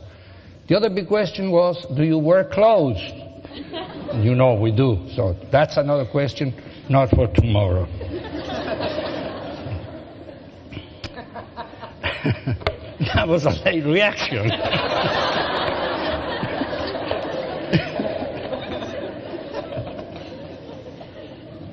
The 0.69 0.77
other 0.77 0.91
big 0.91 1.09
question 1.09 1.51
was, 1.51 1.87
do 1.97 2.03
you 2.03 2.19
wear 2.19 2.45
clothes? 2.45 3.01
You 4.11 4.35
know 4.35 4.55
we 4.55 4.73
do. 4.73 5.09
So 5.15 5.37
that's 5.53 5.77
another 5.77 6.05
question, 6.05 6.53
not 6.89 7.11
for 7.11 7.29
tomorrow. 7.29 7.87
that 13.15 13.27
was 13.27 13.47
a 13.47 13.51
late 13.65 13.87
reaction. 13.87 14.51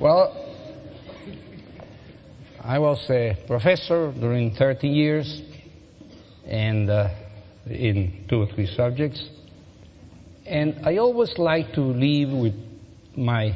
well, 0.00 0.34
I 2.64 2.78
was 2.78 3.04
a 3.10 3.36
professor 3.46 4.10
during 4.12 4.54
30 4.54 4.88
years 4.88 5.42
and 6.46 6.88
uh, 6.88 7.10
in 7.66 8.24
two 8.30 8.40
or 8.40 8.46
three 8.46 8.66
subjects. 8.66 9.28
And 10.46 10.80
I 10.86 10.96
always 10.96 11.36
like 11.36 11.74
to 11.74 11.82
leave 11.82 12.30
with 12.30 12.54
my 13.14 13.54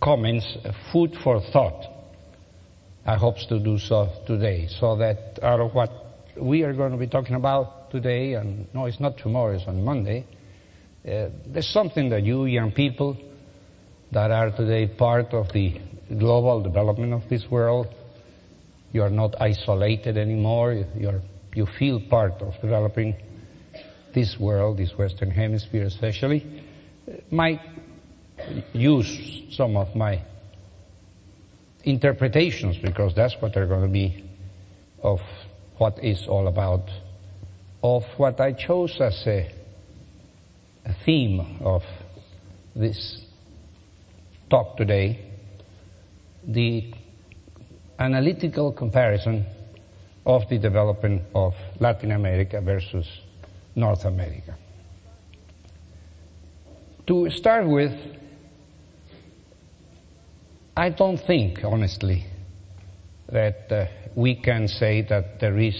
comments 0.00 0.56
food 0.90 1.16
for 1.22 1.40
thought. 1.40 1.97
I 3.08 3.16
hope 3.16 3.38
to 3.48 3.58
do 3.58 3.78
so 3.78 4.10
today, 4.26 4.66
so 4.66 4.96
that 4.96 5.38
out 5.42 5.60
of 5.60 5.74
what 5.74 5.90
we 6.36 6.62
are 6.62 6.74
going 6.74 6.92
to 6.92 6.98
be 6.98 7.06
talking 7.06 7.36
about 7.36 7.90
today, 7.90 8.34
and 8.34 8.66
no, 8.74 8.84
it's 8.84 9.00
not 9.00 9.16
tomorrow, 9.16 9.54
it's 9.54 9.66
on 9.66 9.82
Monday, 9.82 10.26
uh, 11.06 11.30
there's 11.46 11.72
something 11.72 12.10
that 12.10 12.22
you 12.22 12.44
young 12.44 12.70
people 12.70 13.16
that 14.12 14.30
are 14.30 14.50
today 14.50 14.88
part 14.88 15.32
of 15.32 15.50
the 15.54 15.80
global 16.18 16.60
development 16.60 17.14
of 17.14 17.26
this 17.30 17.50
world, 17.50 17.86
you 18.92 19.02
are 19.02 19.08
not 19.08 19.40
isolated 19.40 20.18
anymore, 20.18 20.84
you're, 20.94 21.22
you 21.54 21.64
feel 21.64 22.00
part 22.10 22.42
of 22.42 22.60
developing 22.60 23.16
this 24.12 24.38
world, 24.38 24.76
this 24.76 24.92
Western 24.98 25.30
Hemisphere 25.30 25.84
especially, 25.84 26.44
might 27.30 27.62
use 28.74 29.44
some 29.52 29.78
of 29.78 29.96
my 29.96 30.20
interpretations 31.88 32.76
because 32.76 33.14
that's 33.14 33.34
what 33.40 33.54
they're 33.54 33.66
going 33.66 33.82
to 33.82 33.88
be 33.88 34.22
of 35.02 35.20
what 35.78 36.02
is 36.04 36.26
all 36.26 36.46
about, 36.46 36.90
of 37.82 38.04
what 38.18 38.40
I 38.40 38.52
chose 38.52 39.00
as 39.00 39.26
a, 39.26 39.50
a 40.84 40.92
theme 41.04 41.58
of 41.60 41.82
this 42.76 43.24
talk 44.50 44.76
today, 44.76 45.18
the 46.46 46.92
analytical 47.98 48.72
comparison 48.72 49.46
of 50.26 50.48
the 50.50 50.58
development 50.58 51.22
of 51.34 51.54
Latin 51.80 52.12
America 52.12 52.60
versus 52.60 53.06
North 53.74 54.04
America. 54.04 54.56
To 57.06 57.30
start 57.30 57.66
with, 57.66 57.94
I 60.78 60.90
don't 60.90 61.18
think, 61.18 61.64
honestly, 61.64 62.24
that 63.32 63.66
uh, 63.72 63.86
we 64.14 64.36
can 64.36 64.68
say 64.68 65.02
that 65.02 65.40
there 65.40 65.58
is 65.58 65.74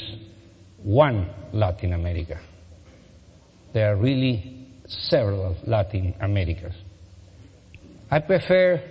one 0.82 1.30
Latin 1.52 1.92
America. 1.92 2.36
There 3.72 3.92
are 3.92 3.96
really 3.96 4.66
several 4.88 5.56
Latin 5.64 6.14
Americas. 6.20 6.74
I 8.10 8.18
prefer 8.18 8.82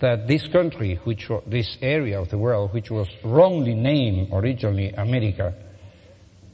that 0.00 0.28
this 0.28 0.46
country, 0.48 0.96
which 1.04 1.30
this 1.46 1.78
area 1.80 2.20
of 2.20 2.28
the 2.28 2.36
world, 2.36 2.74
which 2.74 2.90
was 2.90 3.08
wrongly 3.24 3.74
named 3.74 4.28
originally 4.30 4.90
America, 4.90 5.54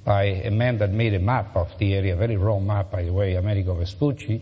by 0.05 0.27
a 0.27 0.51
man 0.53 0.79
that 0.79 0.93
made 0.93 1.15
a 1.15 1.19
map 1.19 1.57
of 1.57 1.77
the 1.79 1.93
area, 1.93 2.15
a 2.15 2.17
very 2.17 2.37
wrong 2.37 2.65
map, 2.65 2.93
by 2.93 3.03
the 3.03 3.13
way, 3.13 3.35
Amerigo 3.35 3.75
Vespucci. 3.75 4.41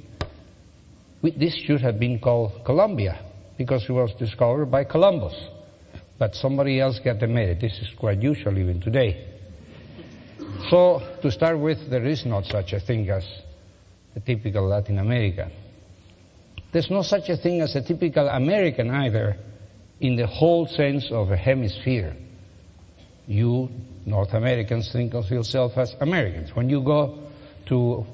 This 1.22 1.54
should 1.54 1.80
have 1.80 1.98
been 1.98 2.18
called 2.18 2.62
Colombia 2.62 3.31
because 3.64 3.88
it 3.88 3.92
was 3.92 4.14
discovered 4.14 4.66
by 4.66 4.84
Columbus. 4.84 5.34
But 6.18 6.34
somebody 6.34 6.80
else 6.80 6.98
got 6.98 7.20
the 7.20 7.26
merit. 7.26 7.60
This 7.60 7.80
is 7.80 7.90
quite 7.96 8.22
usual 8.22 8.58
even 8.58 8.80
today. 8.80 9.26
So, 10.68 11.02
to 11.22 11.30
start 11.30 11.58
with, 11.58 11.90
there 11.90 12.04
is 12.04 12.24
not 12.26 12.46
such 12.46 12.72
a 12.72 12.80
thing 12.80 13.08
as 13.10 13.24
a 14.14 14.20
typical 14.20 14.66
Latin 14.66 14.98
American. 14.98 15.50
There's 16.72 16.90
no 16.90 17.02
such 17.02 17.28
a 17.28 17.36
thing 17.36 17.60
as 17.60 17.76
a 17.76 17.82
typical 17.82 18.28
American 18.28 18.90
either 18.90 19.36
in 20.00 20.16
the 20.16 20.26
whole 20.26 20.66
sense 20.66 21.10
of 21.10 21.30
a 21.30 21.36
hemisphere. 21.36 22.16
You 23.26 23.70
North 24.04 24.34
Americans 24.34 24.90
think 24.92 25.14
of 25.14 25.30
yourself 25.30 25.78
as 25.78 25.94
Americans. 26.00 26.54
When 26.56 26.68
you 26.68 26.80
go 26.82 27.18
to 27.66 28.06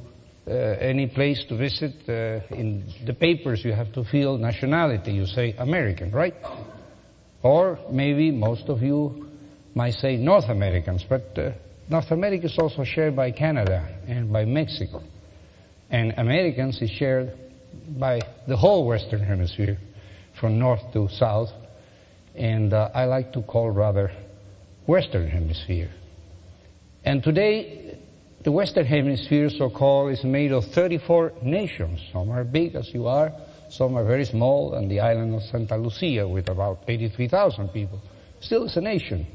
any 0.50 1.06
place 1.06 1.44
to 1.44 1.56
visit, 1.56 2.08
uh, 2.08 2.54
in 2.54 2.84
the 3.04 3.14
papers 3.14 3.64
you 3.64 3.72
have 3.72 3.92
to 3.92 4.04
fill 4.04 4.38
nationality. 4.38 5.12
You 5.12 5.26
say 5.26 5.54
American, 5.58 6.10
right? 6.10 6.34
Or 7.42 7.78
maybe 7.90 8.30
most 8.30 8.68
of 8.68 8.82
you 8.82 9.28
might 9.74 9.94
say 9.94 10.16
North 10.16 10.48
Americans, 10.48 11.04
but 11.08 11.38
uh, 11.38 11.52
North 11.88 12.10
America 12.10 12.46
is 12.46 12.58
also 12.58 12.84
shared 12.84 13.14
by 13.14 13.30
Canada 13.30 13.86
and 14.06 14.32
by 14.32 14.44
Mexico. 14.44 15.02
And 15.90 16.14
Americans 16.16 16.82
is 16.82 16.90
shared 16.90 17.32
by 17.88 18.20
the 18.46 18.56
whole 18.56 18.86
Western 18.86 19.20
Hemisphere, 19.20 19.78
from 20.34 20.58
north 20.58 20.92
to 20.92 21.08
south. 21.08 21.52
And 22.34 22.72
uh, 22.72 22.90
I 22.94 23.06
like 23.06 23.32
to 23.32 23.42
call 23.42 23.70
rather 23.70 24.12
Western 24.86 25.28
Hemisphere. 25.28 25.90
And 27.04 27.22
today, 27.22 27.77
the 28.48 28.52
Western 28.52 28.86
Hemisphere, 28.86 29.50
so-called, 29.50 30.10
is 30.10 30.24
made 30.24 30.52
of 30.52 30.64
34 30.64 31.34
nations. 31.42 32.00
Some 32.10 32.30
are 32.30 32.44
big, 32.44 32.76
as 32.76 32.94
you 32.94 33.06
are. 33.06 33.30
Some 33.68 33.94
are 33.94 34.04
very 34.04 34.24
small, 34.24 34.72
and 34.72 34.90
the 34.90 35.00
island 35.00 35.34
of 35.34 35.42
Santa 35.42 35.76
Lucia, 35.76 36.26
with 36.26 36.48
about 36.48 36.82
83,000 36.88 37.68
people, 37.68 38.00
still 38.40 38.64
is 38.64 38.74
a 38.78 38.80
nation. 38.80 39.26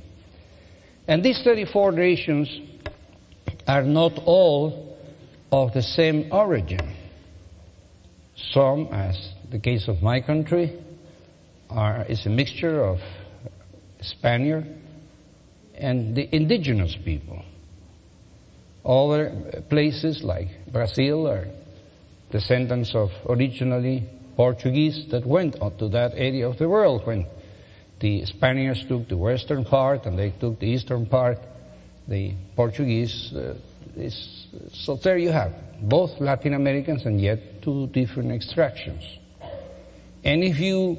And 1.07 1.21
these 1.21 1.43
34 1.43 1.91
nations 1.91 2.59
are 3.67 3.83
not 3.83 4.17
all 4.25 4.97
of 5.51 5.73
the 5.73 5.83
same 5.83 6.33
origin. 6.33 6.81
Some, 8.35 8.87
as 8.87 9.29
the 9.51 9.59
case 9.59 9.87
of 9.87 10.01
my 10.01 10.21
country, 10.21 10.73
are, 11.69 12.03
is 12.09 12.25
a 12.25 12.31
mixture 12.31 12.83
of 12.83 12.99
Spaniard 14.01 14.65
and 15.75 16.15
the 16.15 16.35
indigenous 16.35 16.95
people. 16.95 17.45
Other 18.85 19.63
places 19.69 20.23
like 20.23 20.49
Brazil 20.71 21.27
are 21.27 21.47
descendants 22.31 22.93
of 22.95 23.11
originally 23.29 24.03
Portuguese 24.35 25.07
that 25.11 25.25
went 25.25 25.55
to 25.79 25.89
that 25.89 26.13
area 26.15 26.49
of 26.49 26.57
the 26.57 26.67
world 26.67 27.05
when 27.05 27.25
the 27.99 28.25
Spaniards 28.25 28.85
took 28.85 29.07
the 29.07 29.15
western 29.15 29.63
part 29.63 30.05
and 30.05 30.19
they 30.19 30.31
took 30.31 30.59
the 30.59 30.67
eastern 30.67 31.05
part. 31.05 31.39
The 32.07 32.33
Portuguese 32.55 33.31
uh, 33.33 33.55
is, 33.95 34.47
so 34.73 34.95
there 34.97 35.17
you 35.17 35.31
have 35.31 35.53
both 35.81 36.19
Latin 36.19 36.53
Americans 36.53 37.05
and 37.05 37.21
yet 37.21 37.61
two 37.61 37.87
different 37.87 38.31
extractions. 38.31 39.03
And 40.23 40.43
if 40.43 40.59
you 40.59 40.97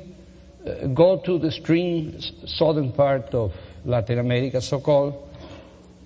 uh, 0.67 0.87
go 0.87 1.19
to 1.19 1.39
the 1.39 1.49
extreme 1.49 2.21
southern 2.47 2.93
part 2.93 3.35
of 3.35 3.53
Latin 3.85 4.19
America, 4.19 4.63
so-called, 4.63 5.34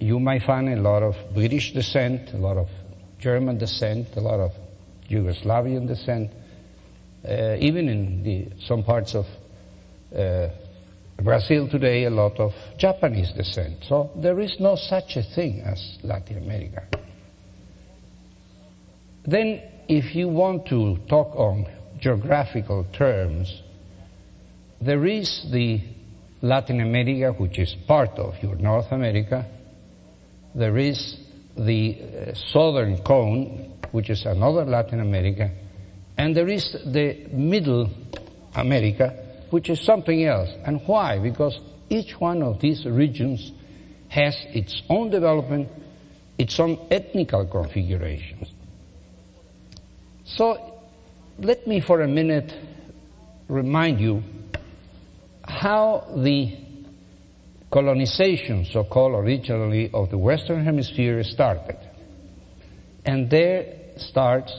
you 0.00 0.21
might 0.21 0.43
find 0.43 0.69
a 0.69 0.76
lot 0.81 1.02
of 1.02 1.14
British 1.35 1.73
descent, 1.73 2.33
a 2.33 2.37
lot 2.37 2.57
of 2.57 2.69
German 3.19 3.59
descent, 3.59 4.09
a 4.17 4.21
lot 4.21 4.40
of 4.40 4.52
Yugoslavian 5.11 5.87
descent, 5.87 6.31
uh, 7.28 7.57
even 7.59 7.88
in 7.88 8.23
the, 8.23 8.49
some 8.61 8.85
parts 8.85 9.14
of 9.14 9.26
uh, 10.17 10.49
Brazil 11.23 11.69
today, 11.69 12.05
a 12.05 12.11
lot 12.11 12.38
of 12.38 12.52
Japanese 12.78 13.33
descent. 13.33 13.85
So 13.85 14.11
there 14.17 14.38
is 14.40 14.61
no 14.61 14.76
such 14.76 15.17
a 15.17 15.23
thing 15.23 15.62
as 15.62 15.99
Latin 16.05 16.38
America. 16.38 16.87
Then, 19.25 19.61
if 19.88 20.14
you 20.14 20.28
want 20.28 20.67
to 20.69 20.99
talk 21.09 21.35
on 21.35 21.67
geographical 21.99 22.87
terms, 22.93 23.62
there 24.81 25.05
is 25.07 25.47
the 25.50 25.81
Latin 26.40 26.81
America, 26.81 27.33
which 27.33 27.59
is 27.59 27.75
part 27.87 28.11
of 28.11 28.40
your 28.43 28.55
North 28.55 28.93
America. 28.93 29.45
There 30.59 30.77
is 30.77 31.17
the 31.57 31.97
uh, 32.00 32.35
southern 32.35 32.99
cone, 33.05 33.79
which 33.93 34.11
is 34.11 34.27
another 34.27 34.65
Latin 34.65 34.99
America. 34.99 35.52
And 36.17 36.37
there 36.37 36.49
is 36.49 36.73
the 36.85 37.28
middle 37.30 37.89
America, 38.56 39.15
which 39.50 39.71
is 39.71 39.80
something 39.80 40.25
else. 40.25 40.50
And 40.67 40.80
why? 40.85 41.21
Because 41.21 41.61
each 41.89 42.19
one 42.19 42.43
of 42.43 42.61
these 42.61 42.85
regions 42.87 43.52
has 44.09 44.37
its 44.49 44.82
own 44.89 45.11
development, 45.11 45.69
its 46.39 46.59
own 46.59 46.76
ethnical 46.91 47.47
configurations. 47.47 48.49
So 50.25 50.80
let 51.39 51.69
me 51.69 51.78
for 51.78 52.00
a 52.00 52.09
minute 52.09 52.52
remind 53.47 54.00
you 54.00 54.25
how 55.45 56.04
the 56.17 56.56
colonization, 57.71 58.65
so 58.65 58.85
called 58.85 59.15
originally, 59.15 59.91
of 59.93 60.11
the 60.11 60.19
Western 60.19 60.65
Hemisphere 60.65 61.23
started. 61.23 61.76
And 63.04 63.31
there 63.31 63.75
starts 63.97 64.59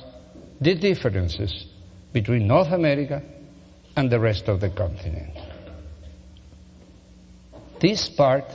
the 0.62 0.76
differences 0.76 1.66
between 2.14 2.48
North 2.48 2.72
America 2.72 3.22
and 3.96 4.10
the 4.12 4.20
rest 4.20 4.48
of 4.48 4.60
the 4.60 4.70
continent. 4.70 5.34
This 7.80 8.10
part, 8.10 8.46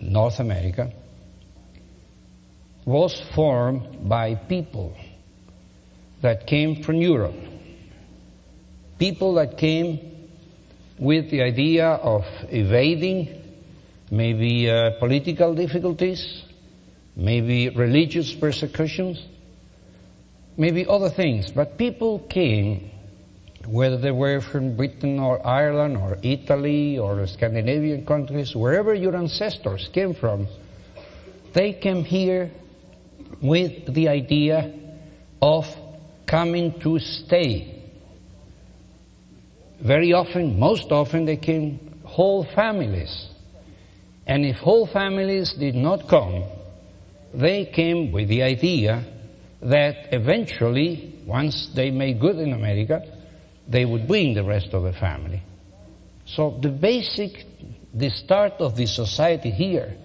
North 0.00 0.38
America, 0.38 0.92
was 2.84 3.20
formed 3.34 4.08
by 4.08 4.34
people 4.34 4.96
that 6.20 6.46
came 6.46 6.82
from 6.82 6.96
Europe. 6.96 7.34
People 8.98 9.34
that 9.34 9.58
came 9.58 10.13
with 10.98 11.30
the 11.30 11.42
idea 11.42 11.86
of 11.86 12.24
evading 12.50 13.42
maybe 14.10 14.70
uh, 14.70 14.98
political 14.98 15.54
difficulties, 15.54 16.44
maybe 17.16 17.68
religious 17.70 18.32
persecutions, 18.32 19.24
maybe 20.56 20.86
other 20.86 21.10
things. 21.10 21.50
But 21.50 21.78
people 21.78 22.20
came, 22.20 22.90
whether 23.66 23.96
they 23.96 24.12
were 24.12 24.40
from 24.40 24.76
Britain 24.76 25.18
or 25.18 25.44
Ireland 25.44 25.96
or 25.96 26.18
Italy 26.22 26.98
or 26.98 27.26
Scandinavian 27.26 28.06
countries, 28.06 28.54
wherever 28.54 28.94
your 28.94 29.16
ancestors 29.16 29.88
came 29.92 30.14
from, 30.14 30.46
they 31.54 31.72
came 31.72 32.04
here 32.04 32.50
with 33.40 33.92
the 33.92 34.08
idea 34.08 34.72
of 35.42 35.66
coming 36.26 36.78
to 36.80 36.98
stay. 36.98 37.73
Very 39.80 40.12
often, 40.12 40.58
most 40.58 40.90
often, 40.92 41.24
they 41.24 41.36
came 41.36 42.00
whole 42.04 42.44
families. 42.44 43.28
And 44.26 44.44
if 44.44 44.56
whole 44.56 44.86
families 44.86 45.52
did 45.54 45.74
not 45.74 46.08
come, 46.08 46.44
they 47.34 47.66
came 47.66 48.12
with 48.12 48.28
the 48.28 48.42
idea 48.42 49.04
that 49.60 50.12
eventually, 50.12 51.14
once 51.26 51.70
they 51.74 51.90
made 51.90 52.20
good 52.20 52.36
in 52.36 52.52
America, 52.52 53.02
they 53.68 53.84
would 53.84 54.06
bring 54.06 54.34
the 54.34 54.44
rest 54.44 54.72
of 54.72 54.82
the 54.82 54.92
family. 54.92 55.42
So 56.26 56.58
the 56.60 56.68
basic, 56.68 57.44
the 57.92 58.10
start 58.10 58.54
of 58.60 58.76
the 58.76 58.86
society 58.86 59.50
here 59.50 59.96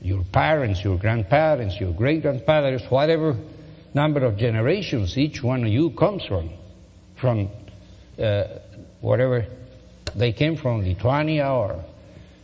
your 0.00 0.24
parents, 0.24 0.82
your 0.84 0.96
grandparents, 0.96 1.80
your 1.80 1.92
great 1.92 2.22
grandparents, 2.22 2.84
whatever 2.88 3.36
number 3.94 4.24
of 4.24 4.36
generations 4.36 5.18
each 5.18 5.42
one 5.42 5.64
of 5.64 5.68
you 5.68 5.90
comes 5.90 6.24
from, 6.24 6.50
from 7.16 7.50
uh, 8.18 8.44
whatever 9.00 9.46
they 10.14 10.32
came 10.32 10.56
from, 10.56 10.82
Lithuania 10.82 11.48
or 11.48 11.84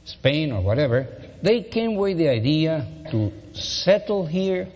Spain 0.05 0.53
or 0.53 0.61
whatever, 0.61 1.07
they 1.43 1.63
came 1.63 1.97
with 1.97 2.19
the 2.19 2.29
idea 2.29 2.87
to 3.11 3.33
settle 3.53 4.27
here, 4.27 4.69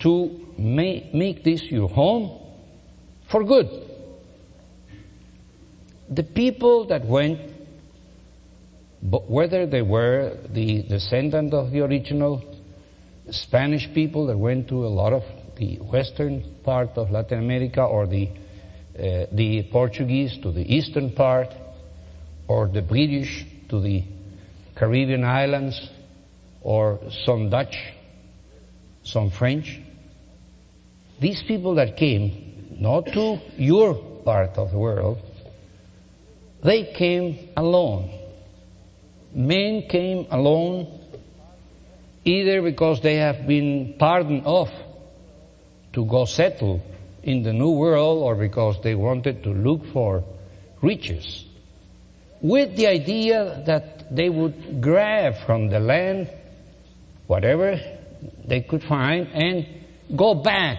to 0.00 0.54
make, 0.56 1.14
make 1.14 1.44
this 1.44 1.62
your 1.70 1.88
home 1.88 2.38
for 3.26 3.44
good. 3.44 3.68
The 6.10 6.22
people 6.22 6.86
that 6.86 7.04
went 7.04 7.38
whether 9.00 9.66
they 9.66 9.82
were 9.82 10.36
the 10.50 10.82
descendant 10.82 11.54
of 11.54 11.70
the 11.70 11.80
original 11.80 12.44
Spanish 13.30 13.92
people 13.92 14.26
that 14.26 14.36
went 14.36 14.68
to 14.68 14.86
a 14.86 14.88
lot 14.88 15.12
of 15.12 15.24
the 15.56 15.76
western 15.76 16.42
part 16.64 16.90
of 16.96 17.10
Latin 17.10 17.38
America 17.38 17.82
or 17.82 18.06
the, 18.06 18.28
uh, 18.98 19.26
the 19.32 19.62
Portuguese 19.70 20.38
to 20.38 20.50
the 20.50 20.74
eastern 20.74 21.10
part 21.10 21.54
or 22.46 22.66
the 22.66 22.82
British 22.82 23.46
to 23.68 23.80
the 23.80 24.04
Caribbean 24.74 25.24
islands 25.24 25.88
or 26.62 27.00
some 27.24 27.50
Dutch, 27.50 27.78
some 29.02 29.30
French. 29.30 29.80
These 31.20 31.42
people 31.42 31.74
that 31.76 31.96
came 31.96 32.76
not 32.78 33.06
to 33.06 33.40
your 33.56 33.94
part 33.94 34.56
of 34.56 34.70
the 34.70 34.78
world, 34.78 35.20
they 36.62 36.84
came 36.84 37.50
alone 37.56 38.18
men 39.32 39.82
came 39.88 40.26
alone 40.30 40.86
either 42.24 42.62
because 42.62 43.00
they 43.00 43.16
have 43.16 43.46
been 43.46 43.94
pardoned 43.98 44.44
off 44.46 44.70
to 45.92 46.04
go 46.04 46.24
settle 46.24 46.82
in 47.28 47.42
the 47.42 47.52
new 47.52 47.70
world 47.70 48.22
or 48.22 48.34
because 48.34 48.80
they 48.82 48.94
wanted 48.94 49.42
to 49.42 49.50
look 49.50 49.84
for 49.92 50.24
riches 50.80 51.44
with 52.40 52.74
the 52.76 52.86
idea 52.86 53.62
that 53.66 54.14
they 54.14 54.30
would 54.30 54.80
grab 54.80 55.36
from 55.44 55.68
the 55.68 55.78
land 55.78 56.30
whatever 57.26 57.78
they 58.46 58.62
could 58.62 58.82
find 58.82 59.28
and 59.34 59.66
go 60.16 60.34
back 60.34 60.78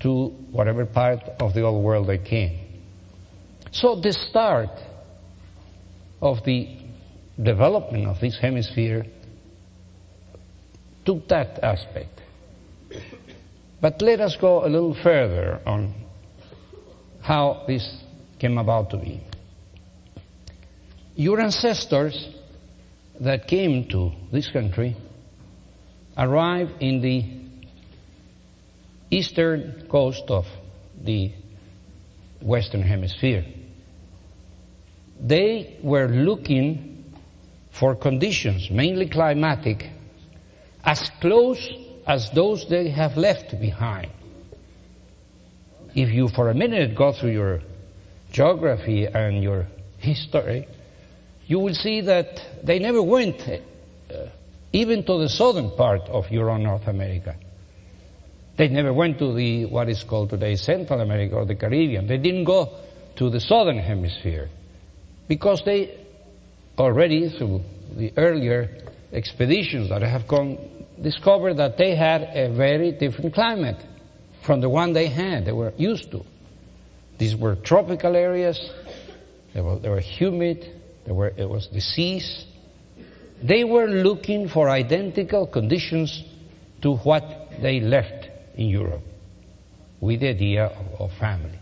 to 0.00 0.26
whatever 0.52 0.84
part 0.84 1.22
of 1.40 1.54
the 1.54 1.62
old 1.62 1.82
world 1.82 2.06
they 2.06 2.18
came. 2.18 2.58
So 3.70 3.94
the 3.94 4.12
start 4.12 4.70
of 6.20 6.44
the 6.44 6.68
development 7.42 8.06
of 8.08 8.20
this 8.20 8.36
hemisphere 8.36 9.06
took 11.06 11.28
that 11.28 11.64
aspect. 11.64 12.13
But 13.84 14.00
let 14.00 14.18
us 14.22 14.36
go 14.36 14.64
a 14.64 14.68
little 14.68 14.94
further 14.94 15.60
on 15.66 15.92
how 17.20 17.64
this 17.66 18.02
came 18.38 18.56
about 18.56 18.88
to 18.92 18.96
be. 18.96 19.20
Your 21.16 21.38
ancestors 21.38 22.30
that 23.20 23.46
came 23.46 23.86
to 23.88 24.12
this 24.32 24.48
country 24.50 24.96
arrived 26.16 26.80
in 26.80 27.02
the 27.02 27.26
eastern 29.10 29.86
coast 29.90 30.30
of 30.30 30.46
the 30.98 31.32
Western 32.40 32.80
Hemisphere. 32.80 33.44
They 35.20 35.76
were 35.82 36.08
looking 36.08 37.04
for 37.70 37.96
conditions, 37.96 38.70
mainly 38.70 39.10
climatic, 39.10 39.90
as 40.82 41.10
close 41.20 41.70
as 42.06 42.30
those 42.30 42.68
they 42.68 42.88
have 42.88 43.16
left 43.16 43.58
behind. 43.60 44.10
If 45.94 46.10
you 46.10 46.28
for 46.28 46.50
a 46.50 46.54
minute 46.54 46.94
go 46.94 47.12
through 47.12 47.32
your 47.32 47.60
geography 48.32 49.06
and 49.06 49.42
your 49.42 49.66
history, 49.98 50.66
you 51.46 51.58
will 51.60 51.74
see 51.74 52.00
that 52.02 52.42
they 52.62 52.78
never 52.78 53.02
went 53.02 53.40
uh, 53.48 53.56
even 54.72 55.04
to 55.04 55.18
the 55.18 55.28
southern 55.28 55.70
part 55.70 56.02
of 56.08 56.30
Euro 56.30 56.56
North 56.56 56.88
America. 56.88 57.36
They 58.56 58.68
never 58.68 58.92
went 58.92 59.18
to 59.18 59.32
the 59.34 59.66
what 59.66 59.88
is 59.88 60.02
called 60.04 60.30
today 60.30 60.56
Central 60.56 61.00
America 61.00 61.36
or 61.36 61.44
the 61.44 61.54
Caribbean. 61.54 62.06
They 62.06 62.18
didn't 62.18 62.44
go 62.44 62.70
to 63.16 63.30
the 63.30 63.40
southern 63.40 63.78
hemisphere 63.78 64.48
because 65.28 65.64
they 65.64 65.96
already 66.78 67.28
through 67.28 67.62
the 67.96 68.12
earlier 68.16 68.68
expeditions 69.12 69.88
that 69.90 70.02
have 70.02 70.26
gone 70.26 70.58
discovered 71.00 71.54
that 71.54 71.76
they 71.76 71.94
had 71.94 72.22
a 72.22 72.52
very 72.54 72.92
different 72.92 73.34
climate 73.34 73.76
from 74.44 74.60
the 74.60 74.68
one 74.68 74.92
they 74.92 75.08
had, 75.08 75.46
they 75.46 75.52
were 75.52 75.72
used 75.76 76.10
to. 76.10 76.24
These 77.18 77.36
were 77.36 77.56
tropical 77.56 78.14
areas, 78.16 78.58
they 79.54 79.60
were, 79.60 79.78
they 79.78 79.88
were 79.88 80.00
humid, 80.00 80.66
they 81.06 81.12
were, 81.12 81.32
it 81.36 81.48
was 81.48 81.68
disease. 81.68 82.44
They 83.42 83.64
were 83.64 83.86
looking 83.86 84.48
for 84.48 84.68
identical 84.68 85.46
conditions 85.46 86.24
to 86.82 86.96
what 86.96 87.50
they 87.60 87.80
left 87.80 88.28
in 88.56 88.68
Europe 88.68 89.02
with 90.00 90.20
the 90.20 90.28
idea 90.28 90.66
of, 90.66 91.00
of 91.00 91.12
family. 91.18 91.58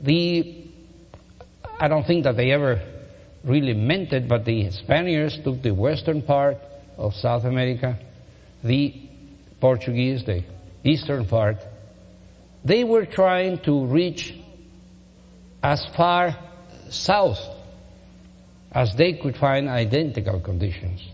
The, 0.00 0.64
I 1.78 1.88
don't 1.88 2.06
think 2.06 2.24
that 2.24 2.36
they 2.36 2.50
ever 2.52 2.80
really 3.44 3.74
meant 3.74 4.12
it, 4.12 4.28
but 4.28 4.44
the 4.44 4.70
Spaniards 4.70 5.38
took 5.42 5.62
the 5.62 5.72
western 5.72 6.22
part 6.22 6.58
of 6.96 7.14
South 7.14 7.44
America, 7.44 7.98
the 8.62 8.94
Portuguese, 9.60 10.24
the 10.24 10.44
eastern 10.84 11.26
part, 11.26 11.58
they 12.64 12.84
were 12.84 13.06
trying 13.06 13.58
to 13.58 13.86
reach 13.86 14.34
as 15.62 15.84
far 15.86 16.36
south 16.90 17.40
as 18.70 18.94
they 18.94 19.14
could 19.14 19.36
find 19.36 19.68
identical 19.68 20.40
conditions. 20.40 21.06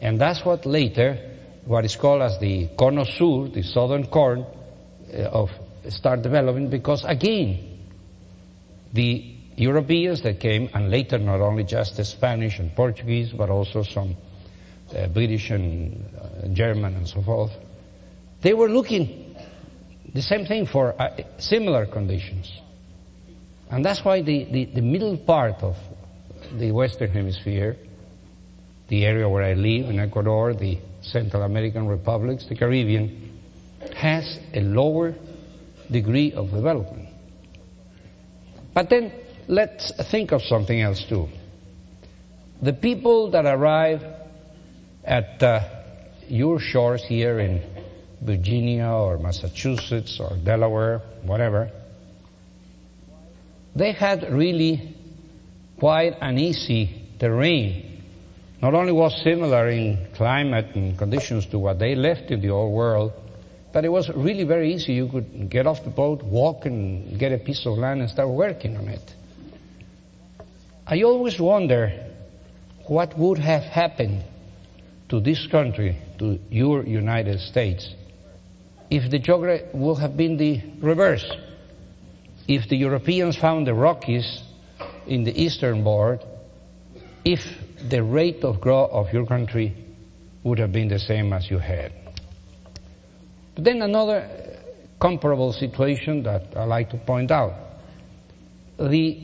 And 0.00 0.20
that's 0.20 0.44
what 0.44 0.66
later, 0.66 1.18
what 1.64 1.84
is 1.84 1.96
called 1.96 2.22
as 2.22 2.38
the 2.38 2.68
Cono 2.76 3.04
Sur, 3.04 3.48
the 3.48 3.62
southern 3.62 4.06
cone, 4.06 4.46
uh, 5.12 5.22
of 5.22 5.50
start 5.88 6.22
developing 6.22 6.68
because 6.68 7.04
again, 7.04 7.78
the 8.92 9.34
Europeans 9.56 10.22
that 10.22 10.38
came, 10.38 10.68
and 10.72 10.90
later 10.90 11.18
not 11.18 11.40
only 11.40 11.64
just 11.64 11.96
the 11.96 12.04
Spanish 12.04 12.58
and 12.58 12.74
Portuguese, 12.74 13.32
but 13.32 13.50
also 13.50 13.82
some 13.82 14.16
uh, 14.94 15.06
British 15.08 15.50
and 15.50 16.04
uh, 16.16 16.48
German 16.48 16.94
and 16.94 17.08
so 17.08 17.22
forth, 17.22 17.52
they 18.42 18.54
were 18.54 18.68
looking 18.68 19.34
the 20.14 20.22
same 20.22 20.46
thing 20.46 20.66
for 20.66 21.00
uh, 21.00 21.16
similar 21.38 21.86
conditions. 21.86 22.50
And 23.70 23.84
that's 23.84 24.04
why 24.04 24.22
the, 24.22 24.44
the, 24.44 24.64
the, 24.66 24.82
middle 24.82 25.16
part 25.16 25.56
of 25.62 25.76
the 26.56 26.72
Western 26.72 27.10
Hemisphere, 27.10 27.76
the 28.88 29.04
area 29.04 29.28
where 29.28 29.44
I 29.44 29.52
live 29.52 29.90
in 29.90 29.98
Ecuador, 29.98 30.54
the 30.54 30.78
Central 31.02 31.42
American 31.42 31.86
republics, 31.86 32.46
the 32.46 32.56
Caribbean, 32.56 33.38
has 33.94 34.38
a 34.54 34.60
lower 34.60 35.14
degree 35.90 36.32
of 36.32 36.50
development. 36.50 37.08
But 38.72 38.88
then 38.88 39.12
let's 39.48 39.92
think 40.10 40.32
of 40.32 40.42
something 40.42 40.80
else 40.80 41.04
too. 41.04 41.28
The 42.62 42.72
people 42.72 43.30
that 43.32 43.44
arrive 43.44 44.02
at 45.08 45.42
uh, 45.42 45.60
your 46.28 46.60
shores 46.60 47.02
here 47.02 47.40
in 47.40 47.62
Virginia 48.20 48.88
or 48.88 49.16
Massachusetts 49.16 50.20
or 50.20 50.36
Delaware, 50.36 50.98
whatever, 51.22 51.70
they 53.74 53.92
had 53.92 54.30
really 54.30 54.94
quite 55.78 56.18
an 56.20 56.36
easy 56.36 57.06
terrain. 57.18 58.02
Not 58.60 58.74
only 58.74 58.92
was 58.92 59.22
similar 59.22 59.68
in 59.68 60.08
climate 60.14 60.74
and 60.74 60.98
conditions 60.98 61.46
to 61.46 61.58
what 61.58 61.78
they 61.78 61.94
left 61.94 62.30
in 62.30 62.42
the 62.42 62.50
old 62.50 62.74
world, 62.74 63.12
but 63.72 63.86
it 63.86 63.88
was 63.88 64.10
really 64.10 64.44
very 64.44 64.74
easy. 64.74 64.92
You 64.92 65.08
could 65.08 65.48
get 65.48 65.66
off 65.66 65.84
the 65.84 65.90
boat, 65.90 66.22
walk, 66.22 66.66
and 66.66 67.18
get 67.18 67.32
a 67.32 67.38
piece 67.38 67.64
of 67.64 67.78
land 67.78 68.02
and 68.02 68.10
start 68.10 68.28
working 68.28 68.76
on 68.76 68.88
it. 68.88 69.14
I 70.86 71.02
always 71.02 71.40
wonder 71.40 71.92
what 72.86 73.16
would 73.16 73.38
have 73.38 73.62
happened 73.62 74.24
to 75.08 75.20
this 75.20 75.46
country, 75.46 75.96
to 76.18 76.38
your 76.50 76.84
United 76.84 77.40
States, 77.40 77.94
if 78.90 79.10
the 79.10 79.18
geography 79.18 79.64
would 79.72 79.98
have 79.98 80.16
been 80.16 80.36
the 80.36 80.60
reverse. 80.80 81.30
If 82.46 82.68
the 82.68 82.76
Europeans 82.76 83.36
found 83.36 83.66
the 83.66 83.74
Rockies 83.74 84.42
in 85.06 85.24
the 85.24 85.42
eastern 85.42 85.84
board, 85.84 86.24
if 87.24 87.40
the 87.88 88.02
rate 88.02 88.42
of 88.44 88.60
growth 88.60 88.90
of 88.90 89.12
your 89.12 89.26
country 89.26 89.74
would 90.42 90.58
have 90.58 90.72
been 90.72 90.88
the 90.88 90.98
same 90.98 91.32
as 91.32 91.50
you 91.50 91.58
had. 91.58 91.92
But 93.54 93.64
then 93.64 93.82
another 93.82 94.28
comparable 94.98 95.52
situation 95.52 96.22
that 96.22 96.56
I 96.56 96.64
like 96.64 96.90
to 96.90 96.96
point 96.96 97.30
out. 97.30 97.54
The 98.78 99.18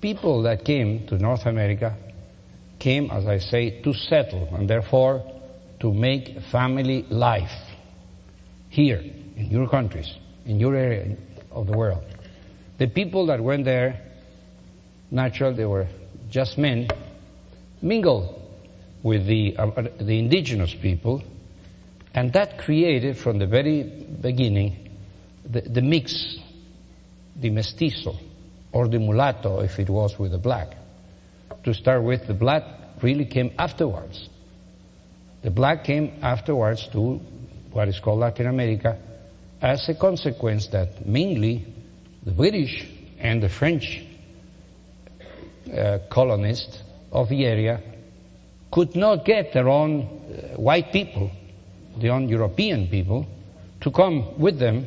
people 0.00 0.42
that 0.42 0.64
came 0.64 1.06
to 1.08 1.18
North 1.18 1.46
America 1.46 1.96
came, 2.78 3.10
as 3.10 3.26
I 3.26 3.38
say, 3.38 3.80
to 3.82 3.92
settle 3.92 4.48
and 4.54 4.68
therefore 4.68 5.24
to 5.80 5.92
make 5.92 6.40
family 6.50 7.02
life 7.08 7.52
here 8.68 9.02
in 9.36 9.50
your 9.50 9.68
countries, 9.68 10.12
in 10.44 10.60
your 10.60 10.74
area 10.74 11.16
of 11.50 11.66
the 11.66 11.76
world. 11.76 12.04
The 12.78 12.86
people 12.86 13.26
that 13.26 13.40
went 13.40 13.64
there, 13.64 14.00
naturally, 15.10 15.56
they 15.56 15.64
were 15.64 15.88
just 16.30 16.58
men, 16.58 16.88
mingled 17.82 18.34
with 19.02 19.26
the, 19.26 19.56
uh, 19.56 19.66
uh, 19.68 19.82
the 19.98 20.18
indigenous 20.18 20.74
people, 20.74 21.22
and 22.14 22.32
that 22.32 22.58
created 22.58 23.16
from 23.16 23.38
the 23.38 23.46
very 23.46 23.82
beginning 23.82 24.88
the, 25.44 25.62
the 25.62 25.82
mix, 25.82 26.36
the 27.36 27.50
mestizo, 27.50 28.16
or 28.72 28.88
the 28.88 28.98
mulatto 28.98 29.60
if 29.60 29.78
it 29.78 29.88
was 29.88 30.18
with 30.18 30.32
the 30.32 30.38
black 30.38 30.76
to 31.64 31.74
start 31.74 32.02
with, 32.02 32.26
the 32.26 32.34
black 32.34 32.64
really 33.02 33.24
came 33.24 33.52
afterwards. 33.58 34.28
The 35.42 35.50
black 35.50 35.84
came 35.84 36.18
afterwards 36.22 36.88
to 36.88 37.20
what 37.70 37.88
is 37.88 38.00
called 38.00 38.20
Latin 38.20 38.46
America 38.46 38.98
as 39.60 39.88
a 39.88 39.94
consequence 39.94 40.68
that 40.68 41.06
mainly 41.06 41.66
the 42.24 42.32
British 42.32 42.86
and 43.18 43.42
the 43.42 43.48
French 43.48 44.02
uh, 45.72 45.98
colonists 46.08 46.82
of 47.12 47.28
the 47.28 47.44
area 47.44 47.80
could 48.70 48.94
not 48.94 49.24
get 49.24 49.52
their 49.52 49.68
own 49.68 50.02
uh, 50.02 50.56
white 50.60 50.92
people, 50.92 51.30
their 51.96 52.12
own 52.12 52.28
European 52.28 52.86
people, 52.86 53.26
to 53.80 53.90
come 53.90 54.38
with 54.38 54.58
them. 54.58 54.86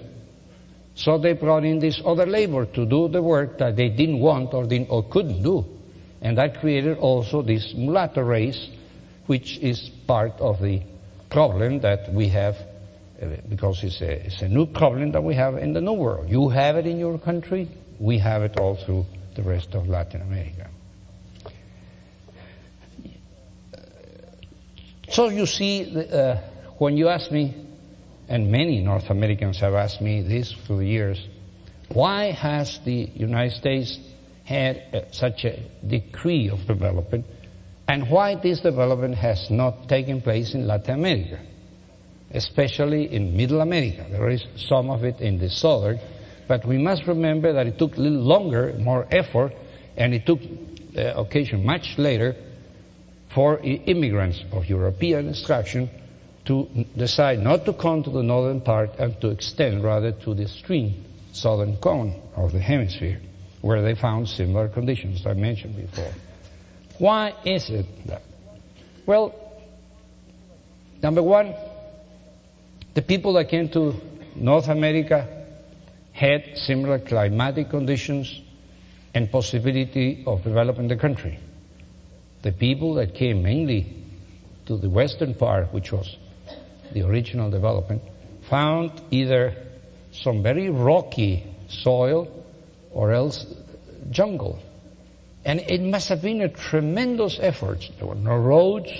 So 0.95 1.17
they 1.17 1.33
brought 1.33 1.63
in 1.63 1.79
this 1.79 2.01
other 2.05 2.25
labor 2.25 2.65
to 2.65 2.85
do 2.85 3.07
the 3.07 3.21
work 3.21 3.57
that 3.57 3.75
they 3.75 3.89
didn't 3.89 4.19
want 4.19 4.53
or, 4.53 4.65
didn't, 4.65 4.89
or 4.89 5.03
couldn't 5.03 5.41
do. 5.41 5.65
And 6.21 6.37
that 6.37 6.59
created 6.59 6.97
also 6.99 7.41
this 7.41 7.73
mulatto 7.73 8.21
race, 8.21 8.69
which 9.25 9.57
is 9.57 9.89
part 10.07 10.33
of 10.39 10.61
the 10.61 10.81
problem 11.29 11.79
that 11.79 12.13
we 12.13 12.27
have, 12.29 12.55
uh, 13.21 13.27
because 13.49 13.83
it's 13.83 14.01
a, 14.01 14.25
it's 14.25 14.41
a 14.41 14.47
new 14.47 14.67
problem 14.67 15.11
that 15.13 15.23
we 15.23 15.33
have 15.35 15.57
in 15.57 15.73
the 15.73 15.81
New 15.81 15.93
World. 15.93 16.29
You 16.29 16.49
have 16.49 16.75
it 16.75 16.85
in 16.85 16.99
your 16.99 17.17
country, 17.17 17.69
we 17.99 18.19
have 18.19 18.43
it 18.43 18.59
all 18.59 18.75
through 18.75 19.05
the 19.35 19.41
rest 19.41 19.73
of 19.73 19.87
Latin 19.87 20.21
America. 20.21 20.67
So 25.09 25.27
you 25.27 25.45
see, 25.45 26.07
uh, 26.09 26.37
when 26.77 26.95
you 26.95 27.09
ask 27.09 27.31
me, 27.31 27.53
and 28.29 28.49
many 28.49 28.79
North 28.79 29.09
Americans 29.09 29.59
have 29.59 29.73
asked 29.73 30.01
me 30.01 30.21
this 30.21 30.53
through 30.53 30.77
the 30.77 30.87
years, 30.87 31.27
why 31.89 32.31
has 32.31 32.79
the 32.85 33.09
United 33.13 33.53
States 33.55 33.99
had 34.51 34.75
uh, 34.93 35.11
such 35.11 35.45
a 35.45 35.55
degree 35.87 36.49
of 36.49 36.59
development, 36.67 37.25
and 37.87 38.09
why 38.09 38.35
this 38.35 38.61
development 38.61 39.15
has 39.15 39.49
not 39.49 39.87
taken 39.87 40.21
place 40.21 40.53
in 40.53 40.67
Latin 40.67 40.95
America, 40.99 41.39
especially 42.31 43.03
in 43.11 43.35
Middle 43.35 43.61
America. 43.61 44.05
There 44.09 44.29
is 44.29 44.43
some 44.55 44.89
of 44.89 45.03
it 45.03 45.19
in 45.21 45.39
the 45.39 45.49
southern, 45.49 45.99
but 46.47 46.65
we 46.65 46.77
must 46.77 47.07
remember 47.07 47.53
that 47.53 47.67
it 47.67 47.77
took 47.77 47.97
a 47.97 48.01
little 48.01 48.25
longer, 48.35 48.73
more 48.79 49.07
effort, 49.11 49.53
and 49.97 50.13
it 50.13 50.25
took 50.25 50.41
uh, 50.97 51.21
occasion 51.23 51.65
much 51.65 51.97
later 51.97 52.35
for 53.33 53.59
immigrants 53.59 54.43
of 54.51 54.65
European 54.67 55.29
extraction 55.29 55.89
to 56.45 56.67
decide 56.97 57.39
not 57.39 57.65
to 57.65 57.73
come 57.73 58.03
to 58.03 58.09
the 58.09 58.23
northern 58.23 58.61
part 58.61 58.89
and 58.99 59.19
to 59.21 59.29
extend 59.29 59.83
rather 59.83 60.11
to 60.11 60.33
the 60.33 60.43
extreme 60.43 60.93
southern 61.31 61.77
cone 61.77 62.19
of 62.35 62.51
the 62.51 62.59
hemisphere, 62.59 63.21
where 63.61 63.81
they 63.81 63.95
found 63.95 64.27
similar 64.27 64.67
conditions 64.67 65.25
I 65.25 65.33
mentioned 65.33 65.75
before. 65.75 66.11
Why 66.97 67.33
is 67.45 67.69
it 67.69 67.85
that? 68.07 68.23
Well, 69.05 69.33
number 71.01 71.23
one, 71.23 71.53
the 72.93 73.01
people 73.01 73.33
that 73.33 73.49
came 73.49 73.69
to 73.69 73.95
North 74.35 74.67
America 74.67 75.27
had 76.11 76.57
similar 76.57 76.99
climatic 76.99 77.69
conditions 77.69 78.41
and 79.13 79.31
possibility 79.31 80.23
of 80.25 80.43
developing 80.43 80.87
the 80.87 80.95
country. 80.95 81.39
The 82.41 82.51
people 82.51 82.95
that 82.95 83.13
came 83.13 83.43
mainly 83.43 83.93
to 84.65 84.77
the 84.77 84.89
western 84.89 85.33
part, 85.33 85.73
which 85.73 85.91
was 85.91 86.17
the 86.91 87.03
original 87.03 87.49
development, 87.49 88.01
found 88.49 88.91
either 89.11 89.55
some 90.11 90.43
very 90.43 90.69
rocky 90.69 91.45
soil 91.67 92.40
or 92.93 93.11
else 93.11 93.45
jungle. 94.09 94.59
And 95.43 95.59
it 95.59 95.81
must 95.81 96.09
have 96.09 96.21
been 96.21 96.41
a 96.41 96.49
tremendous 96.49 97.39
effort. 97.39 97.89
There 97.97 98.07
were 98.07 98.15
no 98.15 98.37
roads 98.37 98.91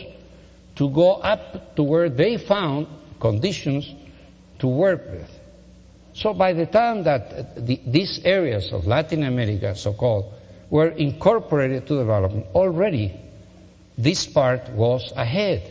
to 0.75 0.89
go 0.89 1.13
up 1.13 1.75
to 1.75 1.83
where 1.83 2.09
they 2.09 2.37
found 2.37 2.87
conditions 3.19 3.93
to 4.59 4.67
work 4.67 5.05
with. 5.11 5.39
So 6.13 6.33
by 6.33 6.53
the 6.53 6.65
time 6.65 7.03
that 7.03 7.65
the, 7.65 7.79
these 7.85 8.19
areas 8.25 8.73
of 8.73 8.87
Latin 8.87 9.23
America, 9.23 9.75
so-called, 9.75 10.33
were 10.69 10.89
incorporated 10.89 11.87
to 11.87 11.97
development, 11.99 12.47
already 12.53 13.13
this 13.97 14.25
part 14.25 14.69
was 14.69 15.13
ahead. 15.15 15.61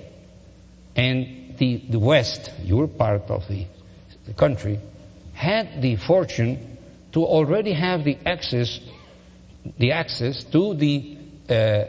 And 0.94 1.56
the, 1.58 1.76
the 1.88 1.98
West, 1.98 2.50
your 2.62 2.86
part 2.86 3.30
of 3.30 3.46
the, 3.48 3.66
the 4.26 4.34
country, 4.34 4.78
had 5.34 5.82
the 5.82 5.96
fortune 5.96 6.78
to 7.12 7.24
already 7.24 7.72
have 7.72 8.04
the 8.04 8.18
access, 8.26 8.80
the 9.78 9.92
access 9.92 10.44
to 10.44 10.74
the 10.74 11.16
uh, 11.48 11.84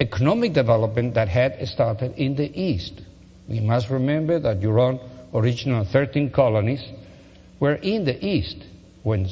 economic 0.00 0.52
development 0.52 1.14
that 1.14 1.28
had 1.28 1.66
started 1.68 2.14
in 2.16 2.36
the 2.36 2.50
East. 2.60 3.00
We 3.48 3.60
must 3.60 3.90
remember 3.90 4.38
that 4.40 4.60
your 4.60 4.78
own 4.78 5.00
original 5.34 5.84
13 5.84 6.30
colonies 6.30 6.84
were 7.60 7.74
in 7.74 8.04
the 8.04 8.24
East 8.24 8.58
when 9.02 9.28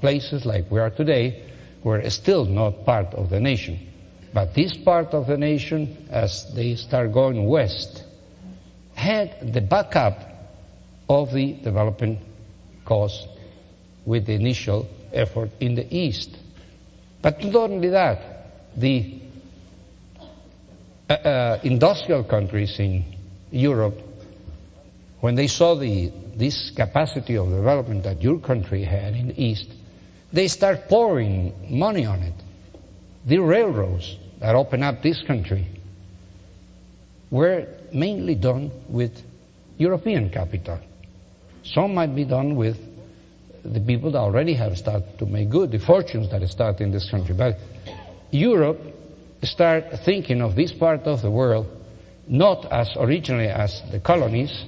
places 0.00 0.44
like 0.44 0.70
we 0.70 0.80
are 0.80 0.90
today 0.90 1.42
were 1.82 2.08
still 2.10 2.44
not 2.44 2.84
part 2.84 3.14
of 3.14 3.30
the 3.30 3.40
nation. 3.40 3.78
But 4.34 4.54
this 4.54 4.76
part 4.76 5.14
of 5.14 5.26
the 5.26 5.38
nation, 5.38 6.08
as 6.10 6.52
they 6.54 6.74
start 6.74 7.12
going 7.12 7.46
west, 7.46 8.04
had 8.94 9.52
the 9.52 9.60
backup 9.60 10.20
of 11.08 11.32
the 11.32 11.54
development 11.54 12.18
caused 12.84 13.26
with 14.06 14.24
the 14.24 14.32
initial 14.32 14.88
effort 15.12 15.50
in 15.60 15.74
the 15.74 15.94
East. 15.94 16.30
But 17.20 17.42
not 17.44 17.70
only 17.70 17.88
that, 17.90 18.46
the 18.76 19.20
uh, 21.10 21.12
uh, 21.12 21.60
industrial 21.64 22.24
countries 22.24 22.78
in 22.78 23.04
Europe, 23.50 24.00
when 25.20 25.34
they 25.34 25.48
saw 25.48 25.74
the, 25.74 26.12
this 26.36 26.70
capacity 26.70 27.36
of 27.36 27.48
development 27.48 28.04
that 28.04 28.22
your 28.22 28.38
country 28.38 28.84
had 28.84 29.14
in 29.14 29.28
the 29.28 29.42
East, 29.42 29.68
they 30.32 30.48
start 30.48 30.88
pouring 30.88 31.52
money 31.68 32.06
on 32.06 32.22
it. 32.22 32.34
The 33.26 33.38
railroads 33.38 34.16
that 34.38 34.54
opened 34.54 34.84
up 34.84 35.02
this 35.02 35.22
country 35.22 35.66
were 37.30 37.66
mainly 37.92 38.36
done 38.36 38.70
with 38.88 39.20
European 39.78 40.30
capital. 40.30 40.78
Some 41.64 41.94
might 41.94 42.14
be 42.14 42.24
done 42.24 42.54
with 42.54 42.78
the 43.72 43.80
people 43.80 44.10
that 44.12 44.18
already 44.18 44.54
have 44.54 44.76
started 44.76 45.18
to 45.18 45.26
make 45.26 45.50
good, 45.50 45.70
the 45.72 45.78
fortunes 45.78 46.30
that 46.30 46.46
start 46.48 46.80
in 46.80 46.90
this 46.90 47.10
country. 47.10 47.34
But 47.34 47.58
Europe 48.30 48.80
start 49.42 49.84
thinking 50.04 50.40
of 50.40 50.54
this 50.54 50.72
part 50.72 51.02
of 51.02 51.22
the 51.22 51.30
world 51.30 51.66
not 52.28 52.70
as 52.72 52.96
originally 52.96 53.48
as 53.48 53.82
the 53.90 54.00
colonies, 54.00 54.64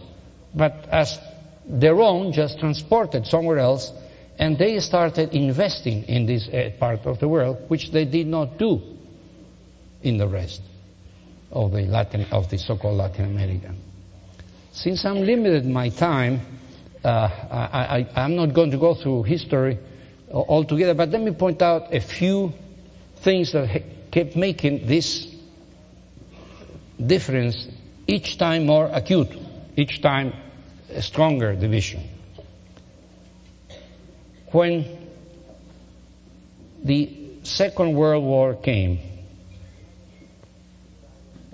but 0.54 0.86
as 0.90 1.18
their 1.66 2.00
own, 2.00 2.32
just 2.32 2.58
transported 2.58 3.26
somewhere 3.26 3.58
else, 3.58 3.92
and 4.38 4.56
they 4.56 4.78
started 4.78 5.34
investing 5.34 6.04
in 6.04 6.26
this 6.26 6.48
uh, 6.48 6.70
part 6.78 7.04
of 7.06 7.18
the 7.18 7.28
world, 7.28 7.56
which 7.68 7.90
they 7.90 8.04
did 8.04 8.26
not 8.26 8.58
do 8.58 8.80
in 10.02 10.16
the 10.16 10.28
rest 10.28 10.62
of 11.50 11.72
the 11.72 11.82
Latin, 11.82 12.26
of 12.30 12.48
the 12.48 12.58
so-called 12.58 12.96
Latin 12.96 13.24
America. 13.24 13.74
Since 14.72 15.04
I'm 15.04 15.22
limited 15.26 15.66
my 15.66 15.88
time, 15.88 16.40
Uh, 17.08 17.30
I, 17.50 18.06
am 18.16 18.36
not 18.36 18.52
going 18.52 18.70
to 18.70 18.76
go 18.76 18.92
through 18.92 19.22
history 19.22 19.78
altogether, 20.30 20.92
but 20.92 21.08
let 21.08 21.22
me 21.22 21.30
point 21.30 21.62
out 21.62 21.94
a 21.94 22.00
few 22.00 22.52
things 23.16 23.52
that 23.52 24.10
kept 24.10 24.36
making 24.36 24.86
this 24.86 25.26
difference 27.04 27.66
each 28.06 28.36
time 28.36 28.66
more 28.66 28.90
acute, 28.92 29.30
each 29.74 30.02
time 30.02 30.34
a 30.90 31.00
stronger 31.00 31.54
division. 31.54 32.06
When 34.52 34.84
the 36.84 37.10
Second 37.42 37.94
World 37.94 38.22
War 38.22 38.54
came, 38.54 38.98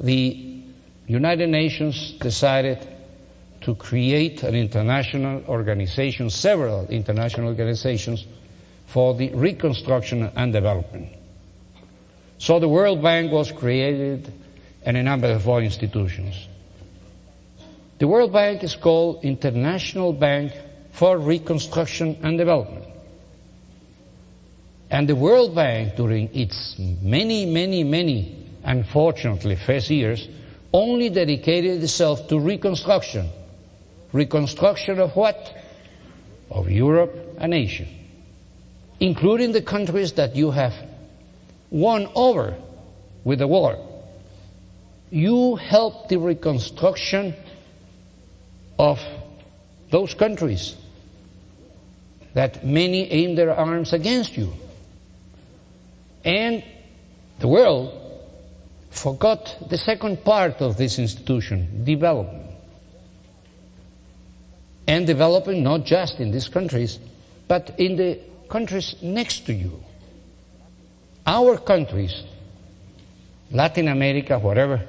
the 0.01 0.63
United 1.07 1.49
Nations 1.49 2.11
decided 2.19 2.89
to 3.65 3.75
create 3.75 4.43
an 4.43 4.55
international 4.55 5.43
organization, 5.49 6.29
several 6.29 6.87
international 6.89 7.49
organizations, 7.49 8.27
for 8.87 9.15
the 9.15 9.31
reconstruction 9.31 10.31
and 10.37 10.53
development. 10.53 11.09
So 12.37 12.61
the 12.61 12.69
World 12.69 13.03
Bank 13.03 13.33
was 13.33 13.51
created 13.51 14.31
and 14.85 14.99
a 14.99 15.03
number 15.03 15.29
of 15.29 15.49
other 15.49 15.63
institutions. 15.63 16.47
The 17.99 18.07
World 18.07 18.35
Bank 18.35 18.63
is 18.63 18.77
called 18.77 19.25
International 19.25 20.13
Bank 20.13 20.53
for 20.93 21.17
Reconstruction 21.17 22.19
and 22.23 22.37
Development. 22.37 22.85
And 24.91 25.09
the 25.09 25.17
World 25.17 25.55
Bank, 25.55 25.97
during 25.97 26.29
its 26.35 26.79
many, 26.79 27.47
many, 27.47 27.83
many, 27.83 28.45
unfortunately, 28.63 29.57
first 29.57 29.89
years, 29.89 30.29
only 30.71 31.09
dedicated 31.09 31.83
itself 31.83 32.29
to 32.29 32.39
reconstruction 32.39 33.31
reconstruction 34.15 35.01
of 35.01 35.15
what? 35.17 35.37
Of 36.49 36.71
Europe 36.71 37.13
and 37.39 37.53
Asia, 37.53 37.87
including 39.01 39.53
the 39.53 39.61
countries 39.61 40.13
that 40.13 40.37
you 40.37 40.53
have 40.53 40.73
won 41.71 42.09
over 42.15 42.57
with 43.25 43.41
the 43.41 43.49
war. 43.49 43.77
You 45.11 45.57
help 45.57 46.09
the 46.09 46.19
reconstruction 46.19 47.35
of 48.79 49.01
those 49.91 50.15
countries 50.15 50.77
that 52.35 52.65
many 52.65 53.11
aim 53.11 53.35
their 53.35 53.55
arms 53.55 53.93
against 53.93 54.37
you. 54.37 54.53
And 56.25 56.63
the 57.41 57.49
world 57.49 58.01
forgot 58.91 59.69
the 59.71 59.79
second 59.79 60.25
part 60.25 60.61
of 60.61 60.77
this 60.77 60.99
institution, 61.01 61.85
development 61.85 62.44
and 64.87 65.07
developing 65.07 65.63
not 65.63 65.85
just 65.85 66.21
in 66.21 66.31
these 66.31 66.49
countries, 66.49 66.99
but 67.49 67.75
in 67.79 67.97
the 67.97 68.19
countries 68.49 68.95
next 69.03 69.47
to 69.47 69.53
you. 69.53 69.83
Our 71.27 71.59
countries, 71.59 72.23
Latin 73.51 73.89
America, 73.89 74.39
whatever 74.39 74.83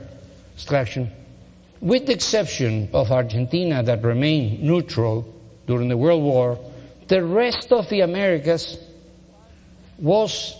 extraction, 0.53 1.11
with 1.81 2.07
the 2.07 2.13
exception 2.13 2.89
of 2.93 3.11
Argentina 3.11 3.83
that 3.83 4.03
remained 4.03 4.63
neutral 4.63 5.33
during 5.67 5.87
the 5.87 5.97
World 5.97 6.23
War, 6.23 6.59
the 7.07 7.23
rest 7.23 7.71
of 7.71 7.89
the 7.89 8.01
Americas 8.01 8.77
was 9.97 10.55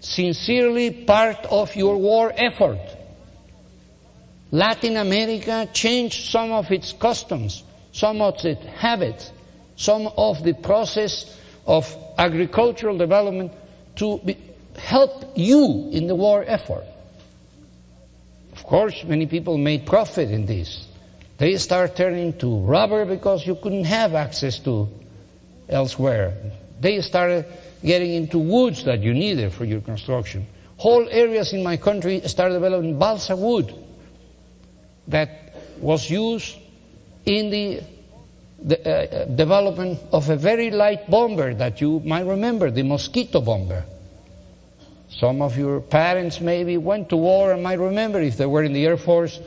sincerely 0.00 0.90
part 0.90 1.44
of 1.46 1.74
your 1.76 1.96
war 1.96 2.32
effort. 2.34 2.80
Latin 4.50 4.96
America 4.96 5.68
changed 5.72 6.30
some 6.30 6.52
of 6.52 6.70
its 6.70 6.92
customs, 6.92 7.64
some 7.92 8.20
of 8.20 8.44
its 8.44 8.64
habits, 8.64 9.30
some 9.76 10.08
of 10.16 10.42
the 10.42 10.54
process 10.54 11.38
of 11.66 11.94
agricultural 12.18 12.98
development 12.98 13.52
to 13.96 14.18
be, 14.24 14.36
help 14.76 15.32
you 15.36 15.90
in 15.92 16.06
the 16.06 16.14
war 16.14 16.44
effort. 16.46 16.84
Of 18.52 18.64
course, 18.64 19.04
many 19.04 19.26
people 19.26 19.58
made 19.58 19.86
profit 19.86 20.30
in 20.30 20.46
this. 20.46 20.86
They 21.38 21.56
start 21.56 21.96
turning 21.96 22.38
to 22.38 22.60
rubber 22.60 23.04
because 23.04 23.46
you 23.46 23.54
couldn't 23.56 23.84
have 23.84 24.14
access 24.14 24.58
to 24.60 24.88
elsewhere. 25.68 26.34
They 26.80 27.00
started 27.00 27.46
getting 27.84 28.12
into 28.12 28.38
woods 28.38 28.84
that 28.84 29.00
you 29.00 29.12
needed 29.12 29.52
for 29.52 29.64
your 29.64 29.80
construction. 29.80 30.46
Whole 30.76 31.08
areas 31.08 31.52
in 31.52 31.62
my 31.62 31.76
country 31.76 32.20
started 32.26 32.54
developing 32.54 32.98
balsa 32.98 33.36
wood 33.36 33.74
that 35.08 35.54
was 35.80 36.08
used 36.10 36.56
in 37.24 37.50
the, 37.50 37.80
the 38.62 38.78
uh, 38.80 39.24
development 39.26 40.00
of 40.12 40.28
a 40.28 40.36
very 40.36 40.70
light 40.70 41.10
bomber 41.10 41.54
that 41.54 41.80
you 41.80 42.00
might 42.00 42.26
remember, 42.26 42.70
the 42.70 42.82
mosquito 42.82 43.40
bomber. 43.40 43.84
Some 45.08 45.42
of 45.42 45.58
your 45.58 45.80
parents 45.80 46.40
maybe 46.40 46.78
went 46.78 47.10
to 47.10 47.16
war 47.16 47.52
and 47.52 47.62
might 47.62 47.78
remember 47.78 48.20
if 48.20 48.38
they 48.38 48.46
were 48.46 48.62
in 48.62 48.72
the 48.72 48.86
Air 48.86 48.96
Force, 48.96 49.38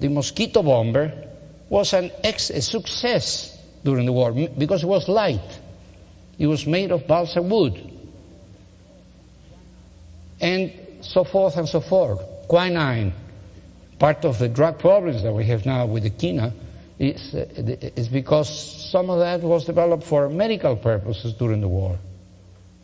the 0.00 0.08
mosquito 0.08 0.62
bomber 0.62 1.12
was 1.68 1.92
an 1.92 2.10
ex- 2.22 2.50
a 2.50 2.60
success 2.60 3.56
during 3.84 4.06
the 4.06 4.12
war 4.12 4.32
because 4.32 4.82
it 4.82 4.86
was 4.86 5.08
light. 5.08 5.60
It 6.38 6.46
was 6.46 6.66
made 6.66 6.90
of 6.90 7.06
balsa 7.06 7.42
wood. 7.42 7.92
And 10.40 10.72
so 11.00 11.24
forth 11.24 11.56
and 11.56 11.68
so 11.68 11.80
forth. 11.80 12.20
Quinine, 12.48 13.12
part 13.98 14.24
of 14.24 14.38
the 14.38 14.48
drug 14.48 14.78
problems 14.78 15.22
that 15.22 15.32
we 15.32 15.44
have 15.44 15.64
now 15.64 15.86
with 15.86 16.02
the 16.02 16.10
quina, 16.10 16.52
is, 16.98 17.34
uh, 17.34 18.08
because 18.12 18.90
some 18.90 19.10
of 19.10 19.18
that 19.18 19.40
was 19.40 19.64
developed 19.64 20.04
for 20.04 20.28
medical 20.28 20.76
purposes 20.76 21.34
during 21.34 21.60
the 21.60 21.68
war. 21.68 21.98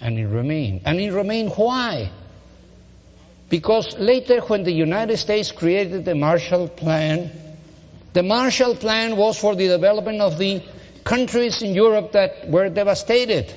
And 0.01 0.19
it 0.19 0.27
remained. 0.27 0.83
And 0.85 0.99
it 0.99 1.13
remained 1.13 1.53
why? 1.57 2.11
Because 3.49 3.99
later, 3.99 4.41
when 4.41 4.65
the 4.65 4.73
United 4.73 5.17
States 5.19 5.53
created 5.53 6.05
the 6.05 6.15
Marshall 6.15 6.69
Plan, 6.69 7.31
the 8.13 8.23
Marshall 8.23 8.77
Plan 8.77 9.17
was 9.17 9.39
for 9.39 9.55
the 9.55 9.69
development 9.69 10.21
of 10.21 10.39
the 10.39 10.63
countries 11.05 11.63
in 11.63 11.75
Europe 11.75 12.13
that 12.13 12.49
were 12.49 12.69
devastated. 12.69 13.53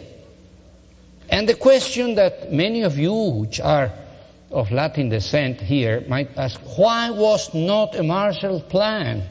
And 1.30 1.48
the 1.48 1.56
question 1.56 2.16
that 2.16 2.52
many 2.52 2.84
of 2.84 2.98
you, 2.98 3.14
which 3.14 3.60
are 3.60 3.92
of 4.52 4.72
Latin 4.72 5.10
descent 5.10 5.62
here, 5.62 6.04
might 6.08 6.38
ask 6.38 6.60
why 6.78 7.10
was 7.10 7.54
not 7.54 7.96
a 7.96 8.04
Marshall 8.04 8.62
Plan 8.62 9.24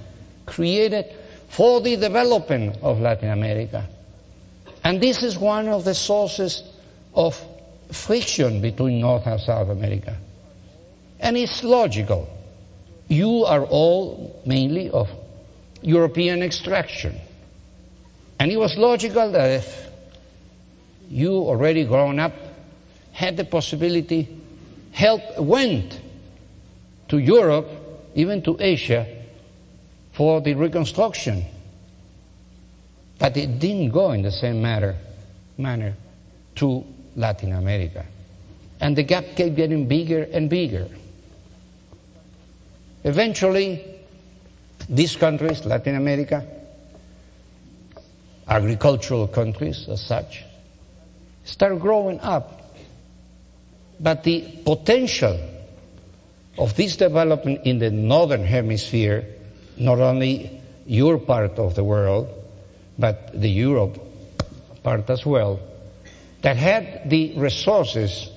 created 0.46 1.06
for 1.48 1.80
the 1.80 1.96
development 1.96 2.78
of 2.82 3.00
Latin 3.00 3.30
America? 3.30 3.86
And 4.84 5.00
this 5.00 5.22
is 5.22 5.38
one 5.38 5.68
of 5.68 5.84
the 5.84 5.94
sources 5.94 6.62
of 7.14 7.40
friction 7.92 8.60
between 8.60 9.00
North 9.00 9.26
and 9.26 9.40
South 9.40 9.68
America. 9.68 10.16
And 11.20 11.36
it's 11.36 11.62
logical. 11.62 12.28
You 13.08 13.44
are 13.44 13.64
all 13.64 14.42
mainly 14.44 14.90
of 14.90 15.08
European 15.82 16.42
extraction. 16.42 17.20
And 18.40 18.50
it 18.50 18.56
was 18.56 18.76
logical 18.76 19.30
that 19.32 19.50
if 19.50 19.86
you 21.08 21.34
already 21.34 21.84
grown 21.84 22.18
up 22.18 22.32
had 23.12 23.36
the 23.36 23.44
possibility, 23.44 24.28
help 24.90 25.38
went 25.38 26.00
to 27.08 27.18
Europe, 27.18 27.68
even 28.14 28.42
to 28.42 28.56
Asia, 28.58 29.06
for 30.12 30.40
the 30.40 30.54
reconstruction. 30.54 31.44
But 33.18 33.36
it 33.36 33.58
didn't 33.58 33.90
go 33.90 34.12
in 34.12 34.22
the 34.22 34.32
same 34.32 34.62
manner, 34.62 34.96
manner 35.56 35.94
to 36.56 36.84
Latin 37.16 37.52
America. 37.52 38.04
And 38.80 38.96
the 38.96 39.02
gap 39.02 39.24
kept 39.36 39.54
getting 39.54 39.86
bigger 39.86 40.22
and 40.32 40.50
bigger. 40.50 40.88
Eventually, 43.04 43.84
these 44.88 45.16
countries, 45.16 45.64
Latin 45.64 45.96
America, 45.96 46.44
agricultural 48.48 49.28
countries 49.28 49.88
as 49.88 50.04
such, 50.04 50.44
start 51.44 51.78
growing 51.78 52.20
up. 52.20 52.74
But 54.00 54.24
the 54.24 54.42
potential 54.64 55.38
of 56.58 56.74
this 56.76 56.96
development 56.96 57.60
in 57.64 57.78
the 57.78 57.90
northern 57.90 58.44
hemisphere, 58.44 59.24
not 59.76 59.98
only 59.98 60.60
your 60.86 61.18
part 61.18 61.58
of 61.58 61.74
the 61.74 61.84
world, 61.84 62.28
but 62.98 63.38
the 63.38 63.48
Europe 63.48 63.98
part 64.82 65.08
as 65.10 65.24
well, 65.24 65.60
that 66.42 66.56
had 66.56 67.08
the 67.08 67.34
resources 67.36 68.30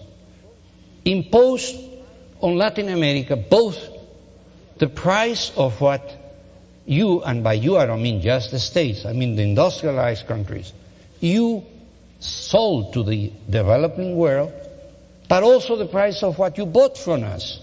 imposed 1.03 1.75
on 2.41 2.55
Latin 2.57 2.89
America 2.89 3.35
both 3.35 3.77
the 4.77 4.87
price 4.87 5.51
of 5.55 5.79
what 5.81 6.25
you, 6.85 7.23
and 7.23 7.43
by 7.43 7.53
you 7.53 7.77
I 7.77 7.85
don't 7.85 8.03
mean 8.03 8.21
just 8.21 8.51
the 8.51 8.59
states, 8.59 9.05
I 9.05 9.13
mean 9.13 9.35
the 9.35 9.43
industrialized 9.43 10.27
countries, 10.27 10.71
you 11.19 11.65
sold 12.19 12.93
to 12.93 13.03
the 13.03 13.31
developing 13.49 14.15
world, 14.15 14.53
but 15.27 15.43
also 15.43 15.75
the 15.75 15.87
price 15.87 16.21
of 16.23 16.37
what 16.37 16.57
you 16.57 16.65
bought 16.65 16.97
from 16.97 17.23
us. 17.23 17.59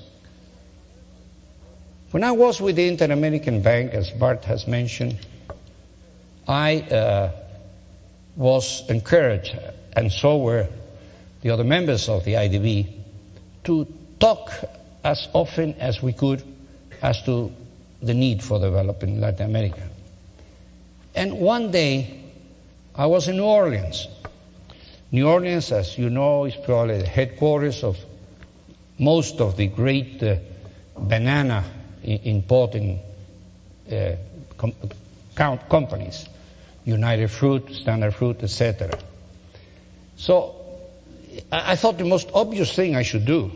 When 2.13 2.25
I 2.25 2.33
was 2.33 2.61
with 2.61 2.77
the 2.77 2.87
Inter-American 2.89 3.63
Bank, 3.63 3.95
as 3.95 4.11
Bart 4.11 4.45
has 4.45 4.67
mentioned, 4.67 5.17
I 6.47 6.81
uh, 6.83 7.31
was 8.37 8.83
encouraged, 8.91 9.59
and 9.95 10.13
so 10.13 10.37
were 10.37 10.69
the 11.41 11.49
other 11.49 11.65
members 11.65 12.11
of 12.11 12.23
the 12.27 12.35
IDB, 12.35 12.93
to 13.65 13.87
talk 14.21 14.53
as 15.03 15.27
often 15.33 15.73
as 15.81 16.03
we 16.03 16.13
could 16.13 16.43
as 17.01 17.23
to 17.23 17.51
the 18.03 18.13
need 18.13 18.43
for 18.43 18.61
developing 18.61 19.19
Latin 19.19 19.47
America. 19.47 19.83
And 21.15 21.39
one 21.39 21.71
day, 21.71 22.25
I 22.95 23.07
was 23.07 23.27
in 23.27 23.39
New 23.39 23.45
Orleans. 23.45 24.07
New 25.13 25.27
Orleans, 25.27 25.73
as 25.73 25.97
you 25.97 26.11
know, 26.11 26.45
is 26.45 26.57
probably 26.57 26.99
the 26.99 27.07
headquarters 27.07 27.83
of 27.83 27.97
most 28.99 29.41
of 29.41 29.57
the 29.57 29.69
great 29.69 30.23
uh, 30.23 30.37
banana 30.99 31.65
importing 32.05 33.01
uh, 33.91 34.13
com- 34.57 35.59
companies, 35.69 36.29
United 36.85 37.29
Fruit, 37.29 37.71
Standard 37.75 38.15
Fruit, 38.15 38.43
etc. 38.43 38.91
So 40.17 40.57
I-, 41.51 41.73
I 41.73 41.77
thought 41.77 41.99
the 41.99 42.05
most 42.05 42.31
obvious 42.35 42.75
thing 42.75 42.97
I 42.97 43.03
should 43.03 43.25
do 43.25 43.51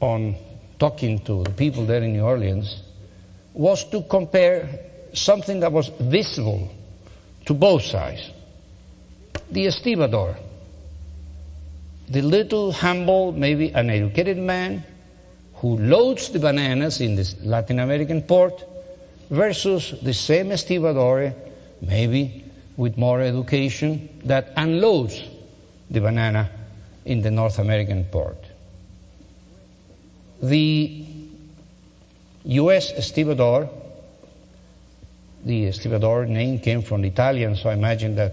on 0.00 0.36
talking 0.78 1.20
to 1.20 1.44
the 1.44 1.50
people 1.50 1.86
there 1.86 2.02
in 2.02 2.12
New 2.12 2.24
Orleans 2.24 2.82
was 3.54 3.84
to 3.90 4.02
compare 4.02 4.68
something 5.12 5.60
that 5.60 5.70
was 5.70 5.88
visible 6.00 6.70
to 7.46 7.54
both 7.54 7.82
sides. 7.82 8.30
The 9.50 9.66
estibador, 9.66 10.36
the 12.08 12.22
little, 12.22 12.72
humble, 12.72 13.32
maybe 13.32 13.68
uneducated 13.68 14.38
man 14.38 14.84
who 15.62 15.78
loads 15.78 16.30
the 16.30 16.40
bananas 16.40 17.00
in 17.00 17.14
this 17.14 17.40
Latin 17.44 17.78
American 17.78 18.20
port 18.20 18.64
versus 19.30 19.94
the 20.02 20.12
same 20.12 20.48
estibador, 20.48 21.32
maybe 21.80 22.44
with 22.76 22.98
more 22.98 23.20
education, 23.20 24.08
that 24.24 24.52
unloads 24.56 25.22
the 25.88 26.00
banana 26.00 26.50
in 27.04 27.22
the 27.22 27.30
North 27.30 27.60
American 27.60 28.04
port. 28.06 28.44
The 30.42 31.06
U.S. 32.42 32.92
estibador, 32.94 33.70
the 35.44 35.66
estibador 35.66 36.26
name 36.26 36.58
came 36.58 36.82
from 36.82 37.04
Italian, 37.04 37.54
so 37.54 37.70
I 37.70 37.74
imagine 37.74 38.16
that 38.16 38.32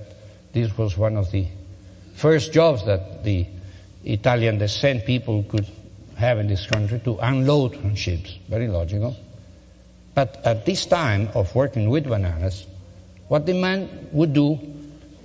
this 0.52 0.76
was 0.76 0.98
one 0.98 1.16
of 1.16 1.30
the 1.30 1.46
first 2.16 2.54
jobs 2.54 2.88
that 2.88 3.24
the 3.24 3.46
Italian 4.04 4.58
descent 4.58 5.06
people 5.06 5.44
could 5.44 5.68
have 6.20 6.38
in 6.40 6.48
this 6.48 6.68
country 6.68 7.00
to 7.00 7.18
unload 7.18 7.76
on 7.84 7.96
ships. 7.96 8.38
Very 8.48 8.68
logical. 8.68 9.16
But 10.14 10.42
at 10.46 10.66
this 10.66 10.86
time 10.86 11.30
of 11.34 11.56
working 11.56 11.90
with 11.90 12.04
bananas, 12.04 12.66
what 13.30 13.46
the 13.46 13.54
man 13.54 14.10
would 14.12 14.34
do 14.34 14.60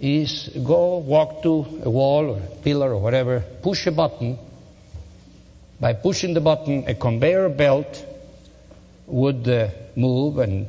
is 0.00 0.50
go 0.62 0.98
walk 0.98 1.42
to 1.42 1.66
a 1.82 1.90
wall 1.90 2.30
or 2.30 2.38
a 2.38 2.56
pillar 2.62 2.92
or 2.92 2.98
whatever, 2.98 3.40
push 3.62 3.86
a 3.86 3.92
button, 3.92 4.38
by 5.80 5.92
pushing 5.92 6.34
the 6.34 6.40
button, 6.40 6.84
a 6.86 6.94
conveyor 6.94 7.48
belt 7.48 8.06
would 9.06 9.48
uh, 9.48 9.68
move 9.96 10.38
and 10.38 10.66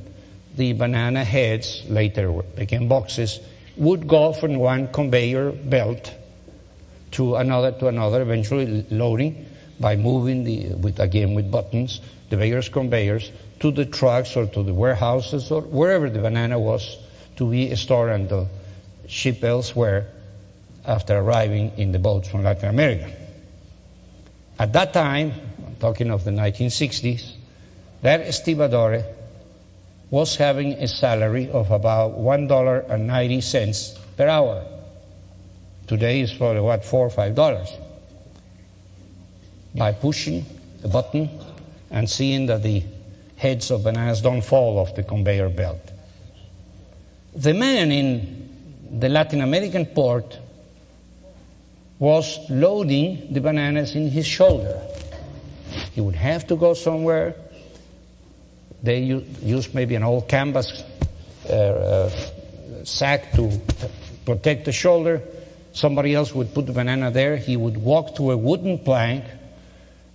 the 0.56 0.74
banana 0.74 1.24
heads, 1.24 1.84
later 1.88 2.32
became 2.56 2.88
boxes, 2.88 3.40
would 3.78 4.08
go 4.08 4.34
from 4.34 4.56
one 4.56 4.88
conveyor 4.88 5.52
belt 5.52 6.14
to 7.12 7.36
another 7.36 7.72
to 7.74 7.88
another, 7.88 8.22
eventually 8.22 8.86
loading. 8.90 9.46
By 9.80 9.96
moving 9.96 10.44
the, 10.44 10.74
with, 10.76 11.00
again 11.00 11.34
with 11.34 11.52
buttons, 11.52 12.02
the 12.30 12.38
various 12.38 12.70
conveyors 12.70 13.32
to 13.60 13.72
the 13.72 13.86
trucks 13.86 14.36
or 14.36 14.46
to 14.48 14.64
the 14.64 14.74
warehouses 14.74 15.52
or 15.52 15.62
wherever 15.62 16.10
the 16.10 16.20
banana 16.20 16.60
was 16.60 16.98
to 17.38 17.50
be 17.50 17.74
stored 17.76 18.12
and 18.12 18.32
uh, 18.32 18.46
shipped 19.08 19.44
elsewhere 19.44 20.08
after 20.86 21.18
arriving 21.18 21.72
in 21.78 21.92
the 21.92 22.00
boats 22.00 22.28
from 22.30 22.44
Latin 22.44 22.70
America. 22.70 23.12
At 24.58 24.74
that 24.74 24.94
time, 24.94 25.34
I'm 25.66 25.76
talking 25.76 26.12
of 26.12 26.24
the 26.24 26.32
1960s, 26.32 27.34
that 28.02 28.26
estibador 28.26 29.04
was 30.10 30.36
having 30.36 30.74
a 30.74 30.88
salary 30.88 31.50
of 31.50 31.72
about 31.72 32.18
$1.90 32.18 34.00
per 34.16 34.28
hour. 34.28 34.64
Today 35.88 36.22
is 36.22 36.34
probably 36.34 36.62
what, 36.62 36.86
four 36.86 37.08
or 37.08 37.10
five 37.10 37.36
dollars. 37.36 37.70
By 39.76 39.92
pushing 39.92 40.46
a 40.84 40.88
button 40.88 41.30
and 41.92 42.10
seeing 42.10 42.46
that 42.48 42.64
the 42.64 42.84
heads 43.36 43.72
of 43.72 43.84
bananas 43.84 44.22
don't 44.22 44.42
fall 44.42 44.80
off 44.80 44.96
the 44.96 45.04
conveyor 45.04 45.50
belt. 45.50 45.92
The 47.36 47.54
man 47.54 47.92
in 47.92 48.46
the 49.00 49.10
Latin 49.10 49.42
American 49.42 49.86
port 49.86 50.40
was 52.00 52.40
loading 52.50 53.34
the 53.34 53.42
bananas 53.42 53.96
in 53.96 54.10
his 54.10 54.26
shoulder. 54.26 54.82
He 55.94 56.02
would 56.02 56.16
have 56.16 56.48
to 56.48 56.56
go 56.56 56.74
somewhere. 56.74 57.36
They 58.84 59.00
used 59.00 59.74
maybe 59.74 59.96
an 59.96 60.04
old 60.04 60.28
canvas 60.28 60.84
uh, 61.50 61.54
uh, 61.54 62.10
sack 62.84 63.32
to 63.34 63.60
protect 64.26 64.66
the 64.66 64.72
shoulder. 64.72 65.22
Somebody 65.74 66.14
else 66.14 66.34
would 66.34 66.54
put 66.54 66.66
the 66.66 66.74
banana 66.74 67.12
there. 67.12 67.36
He 67.38 67.58
would 67.58 67.78
walk 67.78 68.16
to 68.16 68.32
a 68.32 68.38
wooden 68.38 68.80
plank 68.80 69.26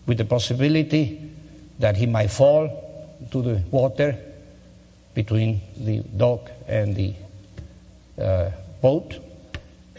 with 0.06 0.18
the 0.18 0.24
possibility 0.24 1.30
that 1.78 1.96
he 1.96 2.06
might 2.06 2.30
fall 2.30 3.16
to 3.30 3.42
the 3.42 3.62
water 3.70 4.16
between 5.14 5.60
the 5.76 6.00
dock 6.16 6.50
and 6.66 6.96
the 6.96 7.14
uh, 8.20 8.50
boat. 8.80 9.16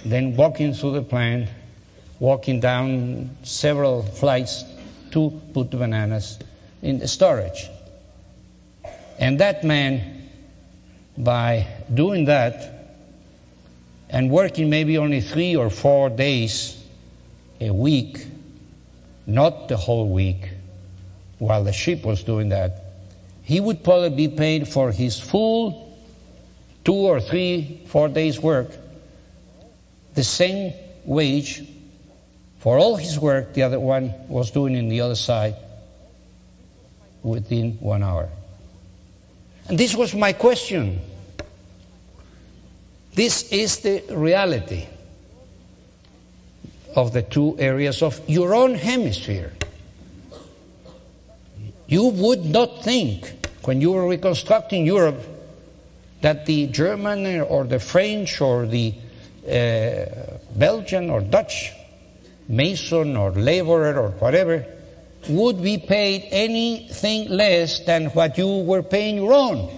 Then 0.06 0.36
walking 0.36 0.74
through 0.74 0.94
the 0.94 1.02
plant 1.04 1.50
walking 2.22 2.60
down 2.60 3.36
several 3.42 4.04
flights 4.04 4.64
to 5.10 5.42
put 5.54 5.72
the 5.72 5.78
bananas 5.78 6.38
in 6.84 7.00
the 7.00 7.08
storage. 7.08 7.68
And 9.18 9.40
that 9.40 9.64
man, 9.64 10.30
by 11.18 11.66
doing 11.92 12.26
that 12.26 12.96
and 14.08 14.30
working 14.30 14.70
maybe 14.70 15.00
only 15.00 15.20
three 15.20 15.56
or 15.56 15.72
four 15.72 16.12
days 16.12 16.80
a 17.60 17.72
week, 17.72 18.28
not 19.32 19.68
the 19.68 19.78
whole 19.78 20.10
week, 20.10 20.50
while 21.40 21.64
the 21.64 21.74
ship 21.74 22.06
was 22.06 22.24
doing 22.24 22.50
that, 22.50 22.84
he 23.44 23.60
would 23.60 23.84
probably 23.84 24.28
be 24.28 24.28
paid 24.28 24.68
for 24.68 24.92
his 24.92 25.20
full 25.20 25.98
two 26.84 26.94
or 26.94 27.20
three, 27.20 27.82
four 27.88 28.08
days' 28.08 28.40
work 28.40 28.70
the 30.14 30.24
same 30.24 30.74
wage 31.06 31.64
for 32.60 32.78
all 32.78 32.96
his 32.96 33.20
work, 33.20 33.54
the 33.54 33.64
other 33.64 33.80
one 33.80 34.14
was 34.28 34.52
doing 34.52 34.76
in 34.76 34.88
the 34.90 35.02
other 35.02 35.16
side 35.16 35.56
within 37.24 37.74
one 37.80 38.04
hour. 38.04 38.30
And 39.68 39.78
this 39.78 39.96
was 39.96 40.14
my 40.14 40.34
question. 40.34 41.02
This 43.16 43.52
is 43.52 43.80
the 43.80 44.04
reality 44.12 44.86
of 46.96 47.14
the 47.14 47.22
two 47.22 47.58
areas 47.60 48.02
of 48.02 48.22
your 48.28 48.54
own 48.54 48.76
hemisphere. 48.76 49.54
You 51.88 52.08
would 52.08 52.46
not 52.46 52.84
think, 52.84 53.48
when 53.64 53.82
you 53.82 53.92
were 53.92 54.08
reconstructing 54.08 54.86
Europe, 54.86 55.22
that 56.22 56.46
the 56.46 56.68
German 56.68 57.42
or 57.42 57.66
the 57.66 57.80
French 57.80 58.40
or 58.40 58.66
the 58.66 58.94
uh, 59.46 60.38
Belgian 60.56 61.10
or 61.10 61.22
Dutch 61.22 61.74
mason 62.48 63.16
or 63.16 63.32
laborer 63.32 63.98
or 63.98 64.10
whatever, 64.12 64.66
would 65.30 65.62
be 65.62 65.78
paid 65.78 66.28
anything 66.32 67.30
less 67.30 67.80
than 67.86 68.08
what 68.08 68.38
you 68.38 68.48
were 68.48 68.84
paying 68.84 69.16
your 69.18 69.34
own. 69.34 69.78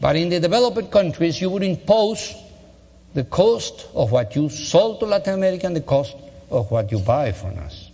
But 0.00 0.16
in 0.16 0.28
the 0.28 0.40
developed 0.40 0.90
countries, 0.90 1.40
you 1.40 1.50
would 1.50 1.62
impose 1.62 2.34
the 3.16 3.24
cost 3.24 3.88
of 3.94 4.12
what 4.12 4.36
you 4.36 4.50
sold 4.50 5.00
to 5.00 5.06
Latin 5.06 5.32
America 5.32 5.66
and 5.66 5.74
the 5.74 5.80
cost 5.80 6.14
of 6.50 6.70
what 6.70 6.92
you 6.92 6.98
buy 6.98 7.32
from 7.32 7.58
us. 7.60 7.90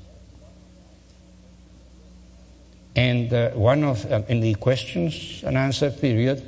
And 2.97 3.33
uh, 3.33 3.51
one 3.51 3.85
of, 3.85 4.05
uh, 4.11 4.23
in 4.27 4.41
the 4.41 4.55
questions 4.55 5.45
and 5.47 5.57
answer 5.57 5.93
period, 5.93 6.43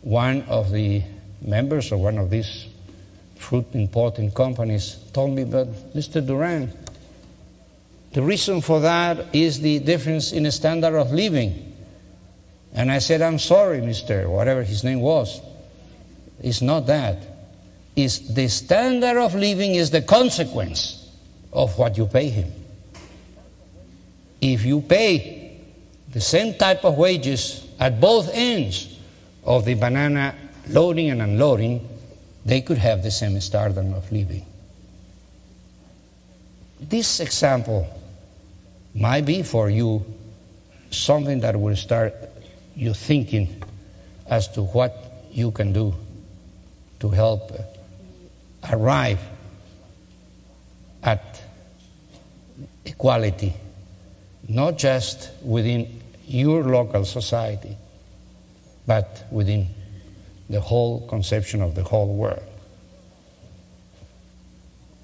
one 0.00 0.42
of 0.48 0.72
the 0.72 1.04
members 1.42 1.92
of 1.92 2.00
one 2.00 2.18
of 2.18 2.28
these 2.28 2.66
fruit 3.36 3.66
importing 3.72 4.32
companies 4.32 4.96
told 5.12 5.30
me, 5.30 5.44
but 5.44 5.68
Mr. 5.94 6.26
Duran, 6.26 6.72
the 8.14 8.22
reason 8.22 8.62
for 8.62 8.80
that 8.80 9.32
is 9.32 9.60
the 9.60 9.78
difference 9.78 10.32
in 10.32 10.42
the 10.42 10.50
standard 10.50 10.98
of 10.98 11.12
living. 11.12 11.72
And 12.74 12.90
I 12.90 12.98
said, 12.98 13.22
I'm 13.22 13.38
sorry, 13.38 13.78
Mr. 13.78 14.28
whatever 14.28 14.64
his 14.64 14.82
name 14.82 14.98
was. 14.98 15.40
It's 16.42 16.62
not 16.62 16.88
that. 16.88 17.31
It's 17.94 18.18
the 18.20 18.48
standard 18.48 19.18
of 19.18 19.34
living 19.34 19.74
is 19.74 19.90
the 19.90 20.02
consequence 20.02 21.10
of 21.52 21.76
what 21.78 21.98
you 21.98 22.06
pay 22.06 22.28
him. 22.28 22.50
If 24.40 24.64
you 24.64 24.80
pay 24.80 25.60
the 26.10 26.20
same 26.20 26.54
type 26.54 26.84
of 26.84 26.96
wages 26.96 27.66
at 27.78 28.00
both 28.00 28.30
ends 28.32 28.98
of 29.44 29.64
the 29.64 29.74
banana 29.74 30.34
loading 30.68 31.10
and 31.10 31.20
unloading, 31.20 31.86
they 32.44 32.60
could 32.60 32.78
have 32.78 33.02
the 33.02 33.10
same 33.10 33.40
standard 33.40 33.92
of 33.94 34.10
living. 34.10 34.44
This 36.80 37.20
example 37.20 37.86
might 38.94 39.24
be 39.24 39.42
for 39.42 39.70
you 39.70 40.04
something 40.90 41.40
that 41.40 41.58
will 41.58 41.76
start 41.76 42.14
you 42.74 42.94
thinking 42.94 43.62
as 44.26 44.48
to 44.48 44.62
what 44.62 45.28
you 45.30 45.50
can 45.50 45.72
do 45.72 45.94
to 47.00 47.08
help 47.08 47.52
arrive 48.72 49.20
at 51.02 51.40
equality, 52.84 53.54
not 54.48 54.78
just 54.78 55.30
within 55.42 56.00
your 56.26 56.64
local 56.64 57.04
society, 57.04 57.76
but 58.86 59.26
within 59.30 59.68
the 60.48 60.60
whole 60.60 61.06
conception 61.06 61.62
of 61.62 61.74
the 61.74 61.82
whole 61.82 62.14
world. 62.14 62.42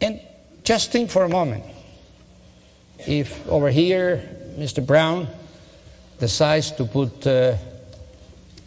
And 0.01 0.21
just 0.65 0.93
think 0.93 1.11
for 1.11 1.25
a 1.25 1.29
moment 1.29 1.65
if 3.07 3.47
over 3.49 3.71
here 3.71 4.23
Mr. 4.57 4.85
Brown 4.85 5.29
decides 6.19 6.73
to 6.73 6.85
put 6.85 7.27
uh, 7.27 7.55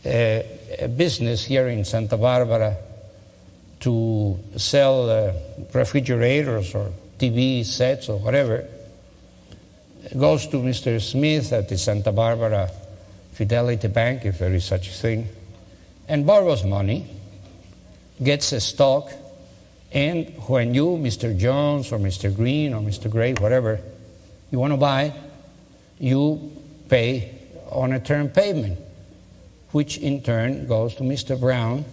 a, 0.05 0.59
a, 0.79 0.87
business 0.87 1.43
here 1.43 1.67
in 1.67 1.83
Santa 1.83 2.17
Barbara 2.17 2.77
to 3.81 4.39
sell 4.57 5.09
uh, 5.09 5.33
refrigerators 5.73 6.73
or 6.73 6.91
TV 7.19 7.65
sets 7.65 8.09
or 8.09 8.19
whatever, 8.19 8.65
goes 10.17 10.47
to 10.47 10.57
Mr. 10.57 10.99
Smith 11.01 11.53
at 11.53 11.69
the 11.69 11.77
Santa 11.77 12.11
Barbara 12.11 12.69
Fidelity 13.33 13.87
Bank, 13.87 14.25
if 14.25 14.39
there 14.39 14.53
is 14.53 14.65
such 14.65 14.89
a 14.89 14.91
thing, 14.91 15.27
and 16.07 16.25
borrows 16.25 16.63
money, 16.63 17.07
gets 18.21 18.51
a 18.51 18.59
stock, 18.59 19.11
and 19.91 20.27
when 20.47 20.73
you, 20.73 20.97
Mr. 20.97 21.37
Jones 21.37 21.91
or 21.91 21.99
Mr. 21.99 22.33
Green 22.33 22.73
or 22.73 22.81
Mr. 22.81 23.09
Gray, 23.09 23.33
whatever, 23.33 23.79
you 24.51 24.59
want 24.59 24.73
to 24.73 24.77
buy, 24.77 25.13
you 25.99 26.51
pay 26.87 27.35
on 27.69 27.93
a 27.93 27.99
term 27.99 28.29
payment, 28.29 28.79
which 29.71 29.97
in 29.97 30.21
turn 30.21 30.67
goes 30.67 30.95
to 30.95 31.03
Mr. 31.03 31.39
Brown, 31.39 31.85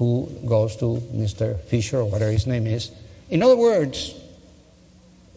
who 0.00 0.26
goes 0.46 0.76
to 0.76 0.96
Mr. 1.12 1.60
Fisher 1.64 1.98
or 1.98 2.06
whatever 2.06 2.32
his 2.32 2.46
name 2.46 2.66
is. 2.66 2.90
In 3.28 3.42
other 3.42 3.54
words, 3.54 4.14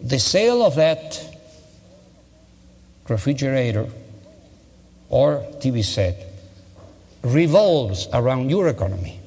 the 0.02 0.18
sale 0.18 0.64
of 0.64 0.76
that 0.76 1.20
refrigerator 3.10 3.90
or 5.10 5.46
TV 5.60 5.84
set 5.84 6.16
revolves 7.24 8.08
around 8.14 8.50
your 8.50 8.70
economy. 8.70 9.20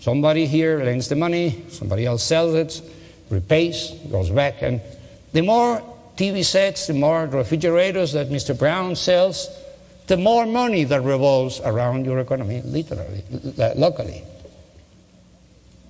Somebody 0.00 0.46
here 0.46 0.82
lends 0.82 1.08
the 1.08 1.14
money, 1.14 1.64
somebody 1.68 2.04
else 2.04 2.24
sells 2.24 2.54
it, 2.54 2.82
repays, 3.30 3.92
goes 4.10 4.30
back, 4.30 4.62
and 4.62 4.80
the 5.32 5.42
more 5.42 5.80
TV 6.16 6.44
sets, 6.44 6.88
the 6.88 6.94
more 6.94 7.26
refrigerators 7.26 8.14
that 8.14 8.30
Mr. 8.30 8.58
Brown 8.58 8.96
sells, 8.96 9.48
the 10.06 10.16
more 10.16 10.46
money 10.46 10.84
that 10.84 11.02
revolves 11.02 11.60
around 11.60 12.04
your 12.04 12.18
economy, 12.18 12.60
literally, 12.62 13.22
locally. 13.76 14.24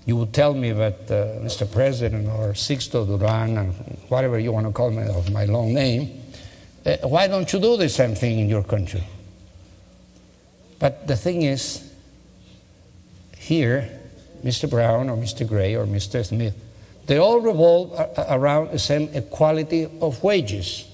you 0.05 0.17
would 0.17 0.33
tell 0.33 0.55
me 0.55 0.73
that 0.73 1.11
uh, 1.11 1.41
Mr. 1.41 1.71
President 1.71 2.29
or 2.29 2.53
Sixto 2.53 3.07
Duran, 3.07 3.57
and 3.57 3.73
whatever 4.09 4.39
you 4.39 4.53
want 4.53 4.67
to 4.67 4.73
call 4.73 4.91
me 4.91 5.05
of 5.09 5.31
my 5.33 5.45
long 5.45 5.73
name, 5.73 6.21
uh, 6.85 6.97
why 7.03 7.29
don't 7.29 7.53
you 7.53 7.61
do 7.61 7.77
the 7.77 7.89
same 7.89 8.15
thing 8.15 8.41
in 8.41 8.49
your 8.49 8.65
country? 8.65 9.05
But 10.79 11.07
the 11.07 11.17
thing 11.17 11.43
is, 11.43 11.89
here, 13.37 13.89
Mr. 14.45 14.69
Brown 14.69 15.09
or 15.09 15.17
Mr. 15.17 15.47
Gray 15.47 15.77
or 15.77 15.87
Mr. 15.87 16.27
Smith, 16.27 16.55
they 17.07 17.19
all 17.19 17.41
revolve 17.41 17.93
around 18.29 18.73
the 18.73 18.79
same 18.79 19.09
equality 19.13 19.89
of 20.01 20.23
wages. 20.23 20.89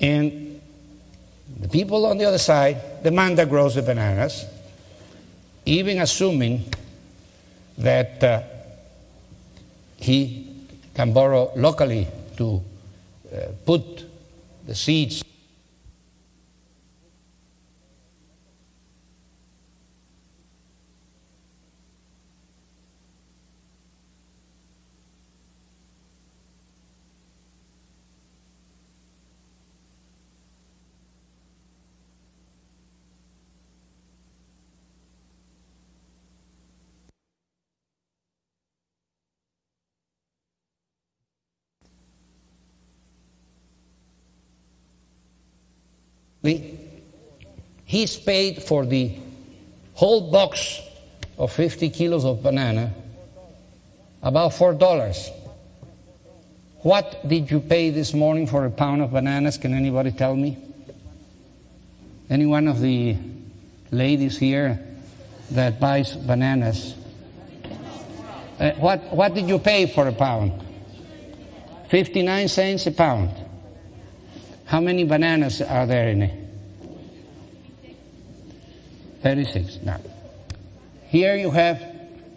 And 0.00 0.51
the 1.62 1.68
people 1.68 2.04
on 2.06 2.18
the 2.18 2.24
other 2.24 2.38
side, 2.38 3.02
the 3.04 3.10
man 3.10 3.36
that 3.36 3.48
grows 3.48 3.76
the 3.76 3.82
bananas, 3.82 4.44
even 5.64 6.00
assuming 6.00 6.64
that 7.78 8.22
uh, 8.22 8.42
he 9.96 10.48
can 10.94 11.12
borrow 11.12 11.52
locally 11.56 12.08
to 12.36 12.60
uh, 13.32 13.46
put 13.64 14.04
the 14.66 14.74
seeds 14.74 15.22
He's 47.92 48.16
paid 48.16 48.62
for 48.62 48.86
the 48.86 49.12
whole 49.92 50.30
box 50.30 50.80
of 51.36 51.52
50 51.52 51.90
kilos 51.90 52.24
of 52.24 52.42
banana 52.42 52.90
about 54.22 54.52
$4. 54.52 55.28
What 56.78 57.28
did 57.28 57.50
you 57.50 57.60
pay 57.60 57.90
this 57.90 58.14
morning 58.14 58.46
for 58.46 58.64
a 58.64 58.70
pound 58.70 59.02
of 59.02 59.12
bananas? 59.12 59.58
Can 59.58 59.74
anybody 59.74 60.10
tell 60.10 60.34
me? 60.34 60.56
Any 62.30 62.46
one 62.46 62.66
of 62.66 62.80
the 62.80 63.14
ladies 63.90 64.38
here 64.38 64.82
that 65.50 65.78
buys 65.78 66.16
bananas? 66.16 66.94
Uh, 68.58 68.70
what, 68.80 69.12
what 69.12 69.34
did 69.34 69.50
you 69.50 69.58
pay 69.58 69.84
for 69.84 70.08
a 70.08 70.12
pound? 70.12 70.64
59 71.90 72.48
cents 72.48 72.86
a 72.86 72.92
pound. 72.92 73.32
How 74.64 74.80
many 74.80 75.04
bananas 75.04 75.60
are 75.60 75.84
there 75.84 76.08
in 76.08 76.22
it? 76.22 76.41
36. 79.22 79.78
Now, 79.82 80.00
here 81.06 81.36
you 81.36 81.50
have 81.50 81.80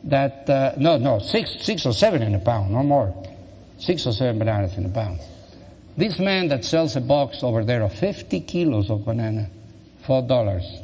that, 0.06 0.50
uh, 0.50 0.74
no, 0.78 0.98
no, 0.98 1.20
six, 1.20 1.56
six 1.62 1.86
or 1.86 1.94
seven 1.94 2.22
in 2.22 2.36
a 2.36 2.40
pound, 2.40 2.72
no 2.72 2.84
more. 2.84 3.14
Six 3.80 4.06
or 4.06 4.14
seven 4.14 4.40
bananas 4.40 4.78
in 4.78 4.86
a 4.86 4.90
pound. 4.90 5.20
This 5.98 6.20
man 6.20 6.50
that 6.50 6.64
sells 6.64 6.96
a 6.96 7.02
box 7.02 7.42
over 7.42 7.64
there 7.64 7.82
of 7.82 7.94
50 7.94 8.42
kilos 8.42 8.90
of 8.90 9.06
banana, 9.06 9.50
$4. 10.06 10.82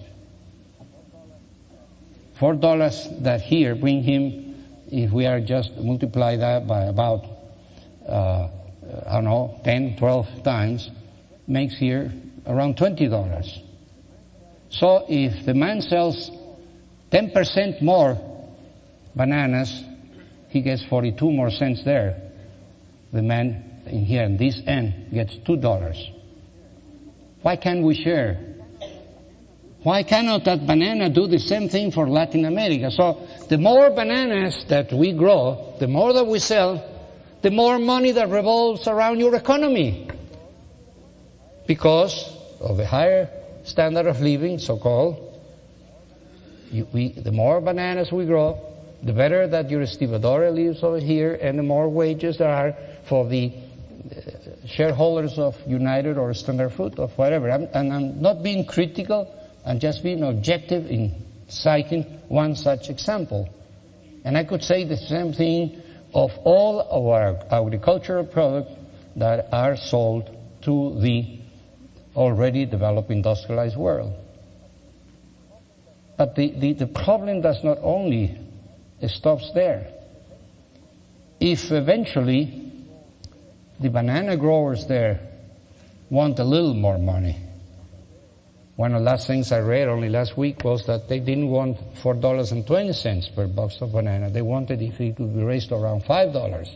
$4 2.40 3.24
that 3.24 3.42
here 3.42 3.76
bring 3.76 4.02
him, 4.02 4.66
if 4.90 5.12
we 5.12 5.26
are 5.28 5.40
just 5.40 5.78
multiply 5.78 6.36
that 6.38 6.66
by 6.66 6.84
about, 6.86 7.26
uh, 8.08 8.48
I 9.06 9.14
don't 9.14 9.26
know, 9.26 9.60
10, 9.64 9.98
12 9.98 10.44
times, 10.44 10.90
makes 11.48 11.78
here 11.78 12.12
around 12.48 12.78
$20. 12.78 13.71
So 14.72 15.06
if 15.08 15.46
the 15.46 15.54
man 15.54 15.82
sells 15.82 16.32
10% 17.12 17.82
more 17.82 18.18
bananas, 19.16 19.84
he 20.50 20.62
gets 20.62 20.84
42 20.86 21.30
more 21.30 21.52
cents 21.52 21.84
there. 21.84 22.32
The 23.12 23.22
man 23.22 23.84
in 23.86 24.06
here 24.06 24.24
in 24.24 24.38
this 24.38 24.62
end 24.66 25.12
gets 25.14 25.36
$2. 25.38 26.14
Why 27.42 27.56
can't 27.58 27.84
we 27.84 27.96
share? 27.96 28.40
Why 29.84 30.04
cannot 30.04 30.46
that 30.46 30.66
banana 30.66 31.10
do 31.10 31.28
the 31.28 31.40
same 31.40 31.68
thing 31.68 31.92
for 31.92 32.08
Latin 32.08 32.46
America? 32.46 32.92
So 32.92 33.28
the 33.50 33.58
more 33.58 33.90
bananas 33.90 34.66
that 34.70 34.94
we 34.94 35.12
grow, 35.12 35.76
the 35.80 35.88
more 35.88 36.14
that 36.14 36.26
we 36.26 36.40
sell, 36.40 36.88
the 37.42 37.52
more 37.52 37.80
money 37.80 38.12
that 38.12 38.30
revolves 38.30 38.88
around 38.88 39.20
your 39.20 39.36
economy 39.36 40.08
because 41.68 42.32
of 42.62 42.78
the 42.78 42.86
higher 42.86 43.28
standard 43.64 44.08
of 44.08 44.20
living, 44.22 44.60
so-called. 44.60 45.28
We, 46.94 47.10
the 47.10 47.32
more 47.32 47.60
bananas 47.62 48.12
we 48.12 48.26
grow, 48.26 48.60
the 49.04 49.14
better 49.14 49.48
that 49.48 49.70
your 49.70 49.86
stevedore 49.86 50.52
lives 50.52 50.84
over 50.84 51.00
here, 51.00 51.38
and 51.42 51.60
the 51.60 51.64
more 51.64 51.90
wages 51.90 52.38
there 52.38 52.50
are 52.50 52.76
for 53.06 53.28
the 53.28 53.52
uh, 53.52 54.68
shareholders 54.68 55.38
of 55.38 55.56
United 55.68 56.18
or 56.18 56.34
Standard 56.34 56.72
Food 56.74 56.98
or 56.98 57.08
whatever. 57.10 57.52
I'm, 57.52 57.68
and 57.74 57.92
I'm 57.92 58.22
not 58.22 58.44
being 58.44 58.66
critical, 58.66 59.34
I'm 59.66 59.80
just 59.80 60.04
being 60.04 60.24
objective 60.24 60.90
in 60.90 61.26
citing 61.48 62.04
one 62.30 62.56
such 62.56 62.90
example. 62.90 63.50
And 64.24 64.38
I 64.38 64.44
could 64.44 64.64
say 64.64 64.86
the 64.86 64.98
same 64.98 65.34
thing 65.34 65.82
of 66.14 66.32
all 66.44 67.10
our 67.10 67.40
agricultural 67.52 68.26
products 68.26 68.72
that 69.16 69.50
are 69.52 69.76
sold 69.76 70.30
to 70.62 71.00
the 71.02 71.41
already 72.16 72.66
developed 72.66 73.10
industrialized 73.10 73.78
world. 73.78 74.14
But 76.18 76.36
the, 76.36 76.52
the, 76.52 76.74
the 76.74 76.88
problem 76.88 77.42
does 77.42 77.64
not 77.64 77.80
only 77.82 78.38
stops 79.08 79.52
there. 79.54 79.88
If 81.40 81.72
eventually 81.72 82.72
the 83.80 83.90
banana 83.90 84.38
growers 84.38 84.86
there 84.88 85.20
want 86.10 86.38
a 86.38 86.44
little 86.44 86.76
more 86.76 87.00
money, 87.00 87.38
one 88.76 88.94
of 88.94 89.02
the 89.02 89.06
last 89.06 89.28
things 89.28 89.52
I 89.52 89.60
read 89.60 89.88
only 89.88 90.10
last 90.10 90.38
week 90.38 90.64
was 90.64 90.86
that 90.86 91.10
they 91.10 91.20
didn't 91.20 91.50
want 91.50 91.78
four 91.98 92.14
dollars 92.14 92.52
and 92.52 92.66
twenty 92.66 92.94
cents 92.94 93.28
per 93.28 93.48
box 93.48 93.82
of 93.82 93.92
banana. 93.92 94.30
They 94.30 94.42
wanted 94.42 94.82
if 94.82 95.00
it 95.02 95.16
could 95.16 95.36
be 95.36 95.44
raised 95.44 95.72
around 95.72 96.04
five 96.06 96.34
dollars. 96.34 96.70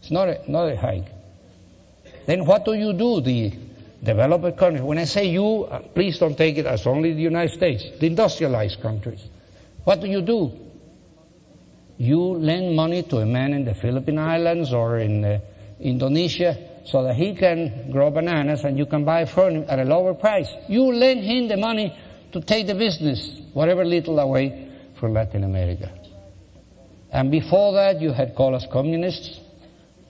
It's 0.00 0.10
not 0.10 0.28
a, 0.28 0.50
not 0.50 0.68
a 0.68 0.76
hike. 0.76 1.06
Then 2.26 2.44
what 2.44 2.64
do 2.64 2.74
you 2.74 2.92
do? 2.92 3.20
The 3.20 3.52
developed 4.02 4.58
countries. 4.58 4.82
When 4.82 4.98
I 4.98 5.04
say 5.04 5.26
you, 5.26 5.64
uh, 5.64 5.80
please 5.80 6.18
don't 6.18 6.36
take 6.36 6.58
it 6.58 6.66
as 6.66 6.86
only 6.86 7.12
the 7.12 7.22
United 7.22 7.54
States, 7.54 7.84
the 7.98 8.06
industrialized 8.06 8.80
countries. 8.80 9.22
What 9.84 10.00
do 10.00 10.06
you 10.06 10.20
do? 10.20 10.52
You 11.98 12.20
lend 12.20 12.76
money 12.76 13.02
to 13.04 13.18
a 13.18 13.26
man 13.26 13.52
in 13.52 13.64
the 13.64 13.74
Philippine 13.74 14.18
Islands 14.18 14.72
or 14.72 14.98
in 14.98 15.24
uh, 15.24 15.40
Indonesia 15.80 16.56
so 16.84 17.02
that 17.02 17.16
he 17.16 17.34
can 17.34 17.90
grow 17.90 18.10
bananas 18.10 18.64
and 18.64 18.78
you 18.78 18.86
can 18.86 19.04
buy 19.04 19.24
from 19.24 19.50
him 19.50 19.64
at 19.68 19.78
a 19.78 19.84
lower 19.84 20.14
price. 20.14 20.48
You 20.68 20.92
lend 20.92 21.24
him 21.24 21.48
the 21.48 21.56
money 21.56 21.96
to 22.32 22.40
take 22.40 22.66
the 22.66 22.74
business, 22.74 23.40
whatever 23.54 23.84
little 23.84 24.18
away 24.18 24.70
from 24.94 25.14
Latin 25.14 25.44
America. 25.44 25.90
And 27.10 27.30
before 27.30 27.72
that, 27.72 28.00
you 28.00 28.12
had 28.12 28.34
called 28.34 28.54
us 28.54 28.66
communists. 28.70 29.40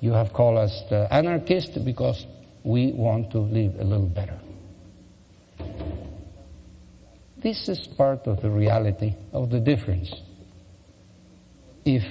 You 0.01 0.13
have 0.13 0.33
called 0.33 0.59
us 0.59 0.83
uh, 0.91 1.07
anarchists 1.11 1.79
because 1.79 2.27
we 2.67 2.91
want 2.91 3.31
to 3.31 3.39
live 3.39 3.79
a 3.79 3.85
little 3.85 4.09
better. 4.09 4.41
This 7.37 7.69
is 7.69 7.87
part 7.87 8.27
of 8.27 8.43
the 8.43 8.51
reality 8.51 9.15
of 9.33 9.51
the 9.51 9.61
difference. 9.61 10.13
If 11.85 12.03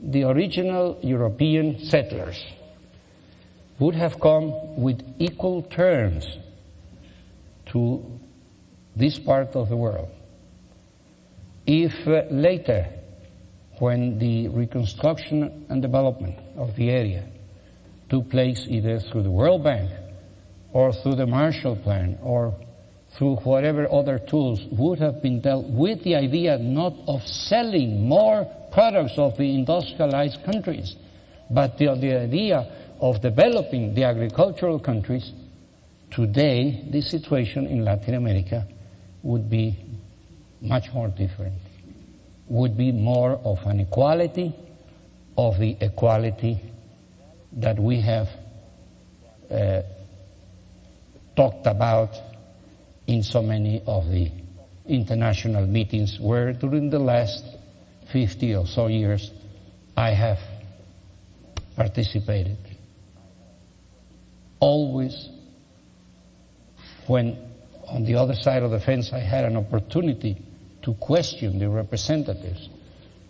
the 0.00 0.24
original 0.24 0.98
European 1.00 1.78
settlers 1.78 2.44
would 3.78 3.94
have 3.94 4.18
come 4.18 4.50
with 4.82 5.00
equal 5.20 5.62
terms 5.62 6.26
to 7.66 8.04
this 8.96 9.16
part 9.16 9.54
of 9.54 9.68
the 9.68 9.76
world, 9.76 10.08
if 11.68 12.08
uh, 12.08 12.24
later, 12.32 12.88
when 13.78 14.18
the 14.18 14.48
reconstruction 14.48 15.66
and 15.68 15.80
development 15.80 16.36
of 16.56 16.74
the 16.74 16.90
area 16.90 17.24
took 18.12 18.28
place 18.28 18.66
either 18.68 19.00
through 19.00 19.22
the 19.22 19.30
World 19.30 19.64
Bank 19.64 19.90
or 20.74 20.92
through 20.92 21.14
the 21.14 21.26
Marshall 21.26 21.76
Plan 21.76 22.18
or 22.22 22.54
through 23.16 23.36
whatever 23.36 23.90
other 23.90 24.18
tools 24.18 24.60
would 24.70 24.98
have 24.98 25.22
been 25.22 25.40
dealt 25.40 25.64
with 25.64 26.04
the 26.04 26.14
idea 26.14 26.58
not 26.58 26.92
of 27.08 27.26
selling 27.26 28.06
more 28.06 28.44
products 28.70 29.14
of 29.16 29.38
the 29.38 29.54
industrialized 29.54 30.44
countries, 30.44 30.94
but 31.50 31.78
the, 31.78 31.86
the 31.94 32.20
idea 32.20 32.70
of 33.00 33.22
developing 33.22 33.94
the 33.94 34.04
agricultural 34.04 34.78
countries, 34.78 35.32
today 36.10 36.84
the 36.90 37.00
situation 37.00 37.66
in 37.66 37.82
Latin 37.82 38.12
America 38.12 38.66
would 39.22 39.48
be 39.48 39.74
much 40.60 40.92
more 40.92 41.08
different. 41.08 41.54
would 42.48 42.76
be 42.76 42.92
more 42.92 43.40
of 43.42 43.58
an 43.64 43.80
equality 43.80 44.54
of 45.38 45.58
the 45.58 45.78
equality 45.80 46.60
that 47.54 47.78
we 47.78 48.00
have 48.00 48.28
uh, 49.50 49.82
talked 51.36 51.66
about 51.66 52.14
in 53.06 53.22
so 53.22 53.42
many 53.42 53.82
of 53.86 54.10
the 54.10 54.30
international 54.86 55.66
meetings 55.66 56.18
where 56.18 56.52
during 56.52 56.90
the 56.90 56.98
last 56.98 57.44
50 58.12 58.56
or 58.56 58.66
so 58.66 58.86
years 58.86 59.30
I 59.96 60.10
have 60.10 60.38
participated. 61.76 62.58
Always 64.60 65.28
when 67.06 67.36
on 67.88 68.04
the 68.04 68.14
other 68.14 68.34
side 68.34 68.62
of 68.62 68.70
the 68.70 68.80
fence 68.80 69.12
I 69.12 69.18
had 69.18 69.44
an 69.44 69.56
opportunity 69.56 70.36
to 70.82 70.94
question 70.94 71.58
the 71.58 71.68
representatives 71.68 72.68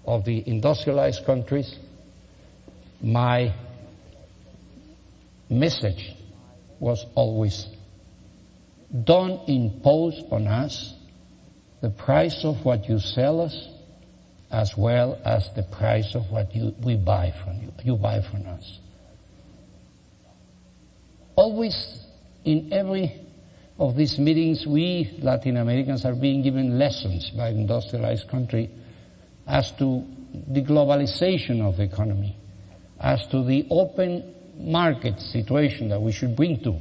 of 0.07 0.25
the 0.25 0.47
industrialized 0.49 1.25
countries, 1.25 1.79
my 3.01 3.53
message 5.53 6.15
was 6.81 7.05
always 7.15 7.67
don't 9.05 9.49
impose 9.49 10.23
on 10.31 10.47
us 10.47 10.95
the 11.81 11.91
price 11.91 12.45
of 12.45 12.65
what 12.65 12.89
you 12.89 12.99
sell 12.99 13.41
us 13.41 13.69
as 14.51 14.77
well 14.77 15.19
as 15.25 15.51
the 15.55 15.63
price 15.63 16.15
of 16.15 16.31
what 16.31 16.55
you, 16.55 16.75
we 16.83 16.97
buy 16.97 17.33
from 17.43 17.61
you, 17.63 17.73
you 17.83 17.97
buy 17.97 18.21
from 18.21 18.47
us. 18.47 18.81
Always 21.35 22.07
in 22.45 22.73
every 22.73 23.13
of 23.79 23.97
these 23.97 24.19
meetings, 24.19 24.67
we 24.67 25.19
Latin 25.23 25.57
Americans 25.57 26.05
are 26.05 26.15
being 26.15 26.43
given 26.43 26.79
lessons 26.79 27.31
by 27.31 27.49
industrialized 27.49 28.29
country 28.29 28.71
as 29.47 29.73
to 29.73 30.05
the 30.49 30.63
globalization 30.63 31.67
of 31.67 31.79
the 31.79 31.85
economy, 31.85 32.37
as 33.01 33.27
to 33.29 33.43
the 33.43 33.67
open 33.71 34.35
market 34.63 35.21
situation 35.21 35.89
that 35.89 36.01
we 36.01 36.13
should 36.13 36.37
bring 36.37 36.63
to. 36.63 36.79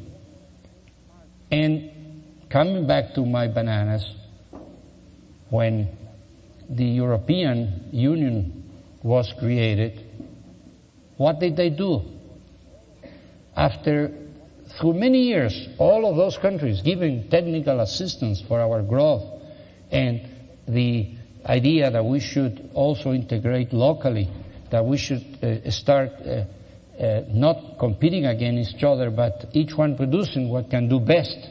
And 1.52 1.92
coming 2.50 2.88
back 2.88 3.14
to 3.16 3.26
my 3.26 3.48
bananas, 3.48 4.14
when 5.50 5.90
the 6.70 6.86
European 6.86 7.90
Union 7.92 8.70
was 9.04 9.34
created, 9.38 10.06
what 11.18 11.40
did 11.40 11.56
they 11.56 11.70
do? 11.70 12.02
After, 13.56 14.12
through 14.80 14.94
many 14.94 15.24
years, 15.24 15.68
all 15.78 16.10
of 16.10 16.16
those 16.16 16.38
countries 16.38 16.82
giving 16.82 17.30
technical 17.30 17.82
assistance 17.82 18.42
for 18.42 18.62
our 18.62 18.82
growth 18.82 19.24
and 19.92 20.22
the 20.68 21.12
idea 21.46 21.92
that 21.92 22.06
we 22.06 22.20
should 22.20 22.70
also 22.74 23.12
integrate 23.12 23.74
locally, 23.74 24.30
that 24.70 24.86
we 24.86 24.98
should 24.98 25.24
uh, 25.44 25.70
start 25.70 26.12
uh, 26.26 26.46
uh, 27.02 27.24
not 27.30 27.80
competing 27.80 28.28
against 28.28 28.76
each 28.76 28.84
other, 28.84 29.10
but 29.10 29.46
each 29.54 29.76
one 29.76 29.98
producing 29.98 30.50
what 30.50 30.70
can 30.70 30.88
do 30.88 31.00
best, 31.00 31.50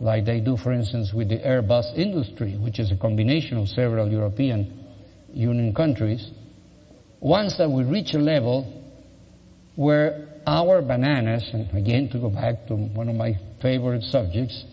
like 0.00 0.24
they 0.24 0.38
do, 0.38 0.56
for 0.56 0.72
instance, 0.72 1.12
with 1.12 1.28
the 1.28 1.38
Airbus 1.38 1.96
industry, 1.96 2.52
which 2.52 2.78
is 2.78 2.92
a 2.92 2.96
combination 2.96 3.58
of 3.58 3.68
several 3.68 4.08
European 4.08 4.86
Union 5.32 5.74
countries. 5.74 6.30
Once 7.20 7.56
that 7.56 7.68
we 7.68 7.82
reach 7.82 8.14
a 8.14 8.18
level 8.18 8.62
where 9.74 10.28
our 10.46 10.80
bananas, 10.82 11.50
and 11.52 11.72
again 11.74 12.08
to 12.10 12.18
go 12.18 12.28
back 12.28 12.66
to 12.68 12.76
one 12.76 13.08
of 13.08 13.16
my 13.16 13.36
favorite 13.60 14.02
subjects, 14.02 14.64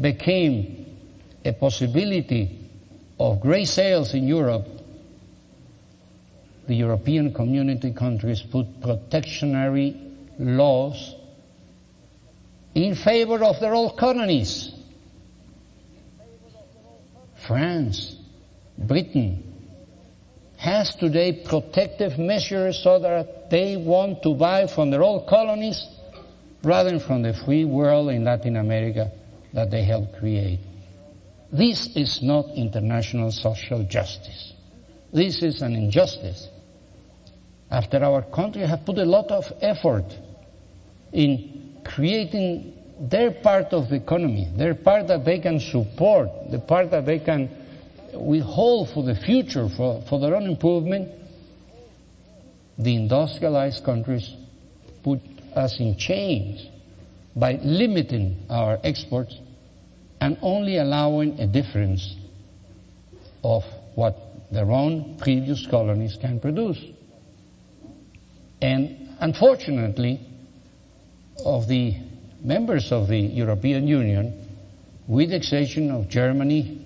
became 0.00 0.84
a 1.44 1.52
possibility 1.52 2.58
of 3.18 3.40
great 3.40 3.68
sales 3.68 4.12
in 4.12 4.26
Europe 4.26 4.66
the 6.66 6.74
European 6.74 7.32
community 7.32 7.92
countries 7.92 8.42
put 8.42 8.80
protectionary 8.80 9.96
laws 10.38 11.14
in 12.74 12.94
favor 12.94 13.44
of 13.44 13.60
their 13.60 13.74
old 13.74 13.96
colonies. 13.96 14.72
France, 17.46 18.16
Britain, 18.78 19.42
has 20.56 20.94
today 20.96 21.32
protective 21.44 22.18
measures 22.18 22.82
so 22.82 22.98
that 22.98 23.50
they 23.50 23.76
want 23.76 24.22
to 24.22 24.34
buy 24.34 24.66
from 24.66 24.90
their 24.90 25.02
old 25.02 25.26
colonies 25.26 25.86
rather 26.62 26.90
than 26.90 27.00
from 27.00 27.22
the 27.22 27.34
free 27.34 27.66
world 27.66 28.08
in 28.08 28.24
Latin 28.24 28.56
America 28.56 29.12
that 29.52 29.70
they 29.70 29.84
helped 29.84 30.18
create. 30.18 30.60
This 31.52 31.94
is 31.94 32.22
not 32.22 32.46
international 32.56 33.30
social 33.30 33.84
justice. 33.84 34.54
This 35.12 35.42
is 35.42 35.60
an 35.60 35.74
injustice 35.76 36.48
after 37.74 38.04
our 38.04 38.22
country 38.22 38.62
have 38.62 38.84
put 38.86 38.98
a 38.98 39.04
lot 39.04 39.28
of 39.32 39.52
effort 39.60 40.04
in 41.12 41.80
creating 41.84 42.72
their 43.00 43.32
part 43.32 43.72
of 43.72 43.88
the 43.88 43.96
economy, 43.96 44.48
their 44.56 44.76
part 44.76 45.08
that 45.08 45.24
they 45.24 45.40
can 45.40 45.58
support, 45.58 46.28
the 46.52 46.58
part 46.60 46.92
that 46.92 47.04
they 47.04 47.18
can 47.18 47.50
withhold 48.12 48.90
for 48.90 49.02
the 49.02 49.16
future, 49.16 49.68
for, 49.68 50.00
for 50.08 50.20
their 50.20 50.36
own 50.36 50.44
improvement, 50.44 51.10
the 52.78 52.94
industrialized 52.94 53.84
countries 53.84 54.32
put 55.02 55.20
us 55.56 55.80
in 55.80 55.96
chains 55.96 56.68
by 57.34 57.58
limiting 57.60 58.46
our 58.50 58.78
exports 58.84 59.36
and 60.20 60.38
only 60.42 60.76
allowing 60.76 61.40
a 61.40 61.46
difference 61.48 62.14
of 63.42 63.64
what 63.96 64.16
their 64.52 64.70
own 64.70 65.18
previous 65.18 65.66
colonies 65.66 66.16
can 66.20 66.38
produce. 66.38 66.78
And 68.60 69.16
unfortunately, 69.20 70.20
of 71.44 71.68
the 71.68 71.96
members 72.42 72.92
of 72.92 73.08
the 73.08 73.18
European 73.18 73.88
Union, 73.88 74.46
with 75.06 75.30
the 75.30 75.36
exception 75.36 75.90
of 75.90 76.08
Germany 76.08 76.80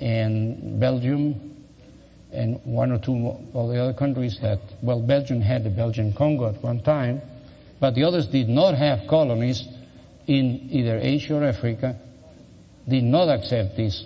and 0.00 0.80
Belgium 0.80 1.56
and 2.32 2.60
one 2.64 2.92
or 2.92 2.98
two 2.98 3.28
of 3.54 3.68
the 3.68 3.80
other 3.82 3.94
countries 3.94 4.38
that, 4.40 4.58
well, 4.82 5.00
Belgium 5.00 5.40
had 5.40 5.64
the 5.64 5.70
Belgian 5.70 6.12
Congo 6.12 6.48
at 6.48 6.62
one 6.62 6.80
time, 6.80 7.22
but 7.80 7.94
the 7.94 8.04
others 8.04 8.26
did 8.26 8.48
not 8.48 8.74
have 8.74 9.06
colonies 9.06 9.66
in 10.26 10.68
either 10.70 10.98
Asia 10.98 11.36
or 11.36 11.44
Africa, 11.44 11.96
did 12.88 13.04
not 13.04 13.28
accept 13.28 13.76
this. 13.76 14.04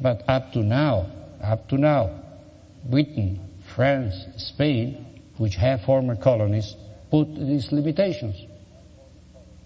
But 0.00 0.24
up 0.28 0.52
to 0.54 0.60
now, 0.60 1.06
up 1.42 1.68
to 1.68 1.76
now, 1.76 2.10
Britain, 2.88 3.38
France, 3.74 4.24
Spain 4.38 5.06
which 5.40 5.56
have 5.56 5.80
former 5.80 6.14
colonies, 6.16 6.76
put 7.10 7.34
these 7.34 7.72
limitations. 7.72 8.36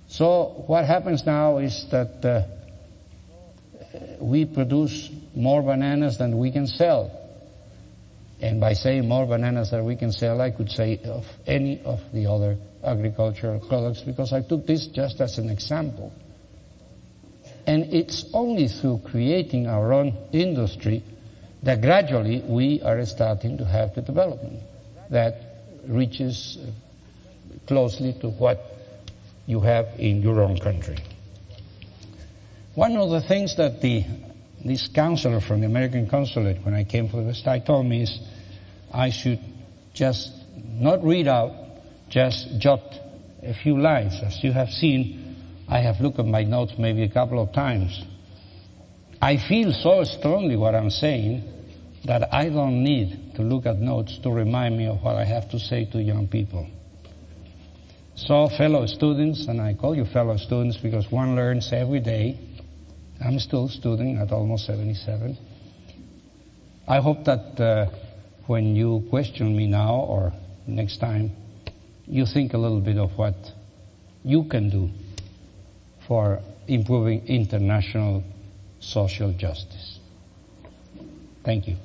So 0.06 0.62
what 0.68 0.84
happens 0.84 1.26
now 1.26 1.58
is 1.58 1.86
that 1.90 2.24
uh, 2.24 2.42
we 4.20 4.44
produce 4.44 5.10
more 5.34 5.62
bananas 5.62 6.16
than 6.16 6.38
we 6.38 6.52
can 6.52 6.68
sell. 6.68 7.10
And 8.40 8.60
by 8.60 8.74
saying 8.74 9.08
more 9.08 9.26
bananas 9.26 9.72
than 9.72 9.84
we 9.84 9.96
can 9.96 10.12
sell, 10.12 10.40
I 10.40 10.52
could 10.52 10.70
say 10.70 11.00
of 11.06 11.26
any 11.44 11.80
of 11.82 12.00
the 12.12 12.26
other 12.26 12.56
agricultural 12.84 13.58
products 13.66 14.00
because 14.02 14.32
I 14.32 14.42
took 14.42 14.68
this 14.68 14.86
just 14.86 15.20
as 15.20 15.38
an 15.38 15.50
example. 15.50 16.12
And 17.66 17.92
it's 17.92 18.26
only 18.32 18.68
through 18.68 19.00
creating 19.06 19.66
our 19.66 19.92
own 19.92 20.16
industry 20.30 21.02
that 21.64 21.82
gradually 21.82 22.42
we 22.46 22.80
are 22.80 23.04
starting 23.06 23.58
to 23.58 23.64
have 23.64 23.96
the 23.96 24.02
development 24.02 24.60
that 25.10 25.43
reaches 25.88 26.58
uh, 26.60 26.70
closely 27.66 28.12
to 28.20 28.28
what 28.28 28.60
you 29.46 29.60
have 29.60 29.88
in 29.98 30.22
your 30.22 30.40
own 30.40 30.58
country. 30.58 30.96
One 32.74 32.96
of 32.96 33.10
the 33.10 33.20
things 33.20 33.56
that 33.56 33.80
the, 33.80 34.04
this 34.64 34.88
counselor 34.88 35.40
from 35.40 35.60
the 35.60 35.66
American 35.66 36.08
consulate, 36.08 36.64
when 36.64 36.74
I 36.74 36.84
came 36.84 37.08
for 37.08 37.18
the 37.18 37.24
West, 37.24 37.46
I 37.46 37.60
told 37.60 37.86
me 37.86 38.02
is 38.02 38.18
I 38.92 39.10
should 39.10 39.40
just 39.92 40.32
not 40.56 41.04
read 41.04 41.28
out, 41.28 41.52
just 42.08 42.58
jot 42.58 42.82
a 43.42 43.54
few 43.54 43.80
lines. 43.80 44.20
As 44.22 44.42
you 44.42 44.52
have 44.52 44.70
seen, 44.70 45.36
I 45.68 45.78
have 45.78 46.00
looked 46.00 46.18
at 46.18 46.26
my 46.26 46.42
notes 46.42 46.74
maybe 46.78 47.02
a 47.02 47.08
couple 47.08 47.40
of 47.40 47.52
times. 47.52 48.02
I 49.22 49.36
feel 49.36 49.72
so 49.72 50.04
strongly 50.04 50.56
what 50.56 50.74
I'm 50.74 50.90
saying 50.90 51.53
that 52.04 52.32
I 52.34 52.50
don't 52.50 52.82
need 52.82 53.34
to 53.36 53.42
look 53.42 53.66
at 53.66 53.78
notes 53.78 54.18
to 54.18 54.30
remind 54.30 54.76
me 54.76 54.86
of 54.86 55.02
what 55.02 55.16
I 55.16 55.24
have 55.24 55.50
to 55.50 55.58
say 55.58 55.86
to 55.86 56.02
young 56.02 56.28
people. 56.28 56.68
So, 58.16 58.48
fellow 58.48 58.86
students, 58.86 59.46
and 59.48 59.60
I 59.60 59.74
call 59.74 59.96
you 59.96 60.04
fellow 60.04 60.36
students 60.36 60.76
because 60.76 61.10
one 61.10 61.34
learns 61.34 61.72
every 61.72 62.00
day. 62.00 62.38
I'm 63.24 63.38
still 63.38 63.66
a 63.66 63.68
student 63.68 64.18
at 64.20 64.30
almost 64.32 64.66
77. 64.66 65.36
I 66.86 67.00
hope 67.00 67.24
that 67.24 67.60
uh, 67.60 67.86
when 68.46 68.76
you 68.76 69.06
question 69.08 69.56
me 69.56 69.66
now 69.66 69.94
or 69.96 70.32
next 70.66 70.98
time, 70.98 71.32
you 72.06 72.26
think 72.26 72.52
a 72.52 72.58
little 72.58 72.80
bit 72.80 72.98
of 72.98 73.16
what 73.16 73.34
you 74.22 74.44
can 74.44 74.68
do 74.68 74.90
for 76.06 76.40
improving 76.68 77.26
international 77.26 78.22
social 78.80 79.32
justice. 79.32 79.98
Thank 81.44 81.68
you. 81.68 81.76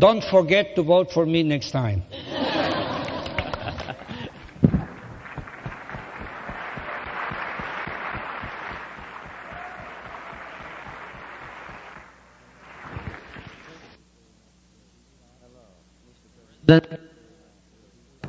Don't 0.00 0.24
forget 0.30 0.76
to 0.76 0.82
vote 0.82 1.12
for 1.12 1.26
me 1.26 1.42
next 1.42 1.72
time. 1.72 2.02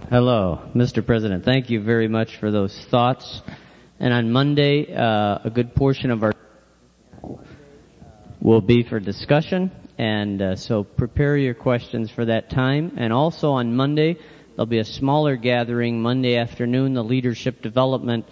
Hello, 0.09 0.69
Mr. 0.75 1.05
President. 1.05 1.45
Thank 1.45 1.69
you 1.69 1.81
very 1.81 2.09
much 2.09 2.35
for 2.37 2.51
those 2.51 2.85
thoughts. 2.91 3.41
And 3.97 4.13
on 4.13 4.29
Monday, 4.29 4.93
uh, 4.93 5.39
a 5.45 5.49
good 5.49 5.73
portion 5.73 6.11
of 6.11 6.21
our 6.21 6.33
will 8.41 8.59
be 8.59 8.83
for 8.83 8.99
discussion. 8.99 9.71
And 9.97 10.41
uh, 10.41 10.55
so 10.55 10.83
prepare 10.83 11.37
your 11.37 11.53
questions 11.53 12.09
for 12.09 12.25
that 12.25 12.49
time. 12.49 12.93
And 12.97 13.13
also 13.13 13.51
on 13.51 13.75
Monday, 13.75 14.17
there'll 14.55 14.65
be 14.65 14.79
a 14.79 14.85
smaller 14.85 15.35
gathering 15.35 16.01
Monday 16.01 16.37
afternoon. 16.37 16.93
The 16.93 17.03
leadership 17.03 17.61
development 17.61 18.25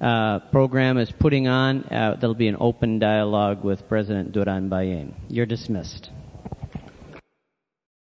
uh, 0.00 0.40
program 0.50 0.98
is 0.98 1.10
putting 1.10 1.48
on. 1.48 1.84
Uh, 1.84 2.16
there'll 2.20 2.34
be 2.34 2.48
an 2.48 2.56
open 2.60 2.98
dialogue 2.98 3.64
with 3.64 3.88
President 3.88 4.32
Duran 4.32 4.70
Ballén. 4.70 5.14
You're 5.28 5.46
dismissed. 5.46 6.10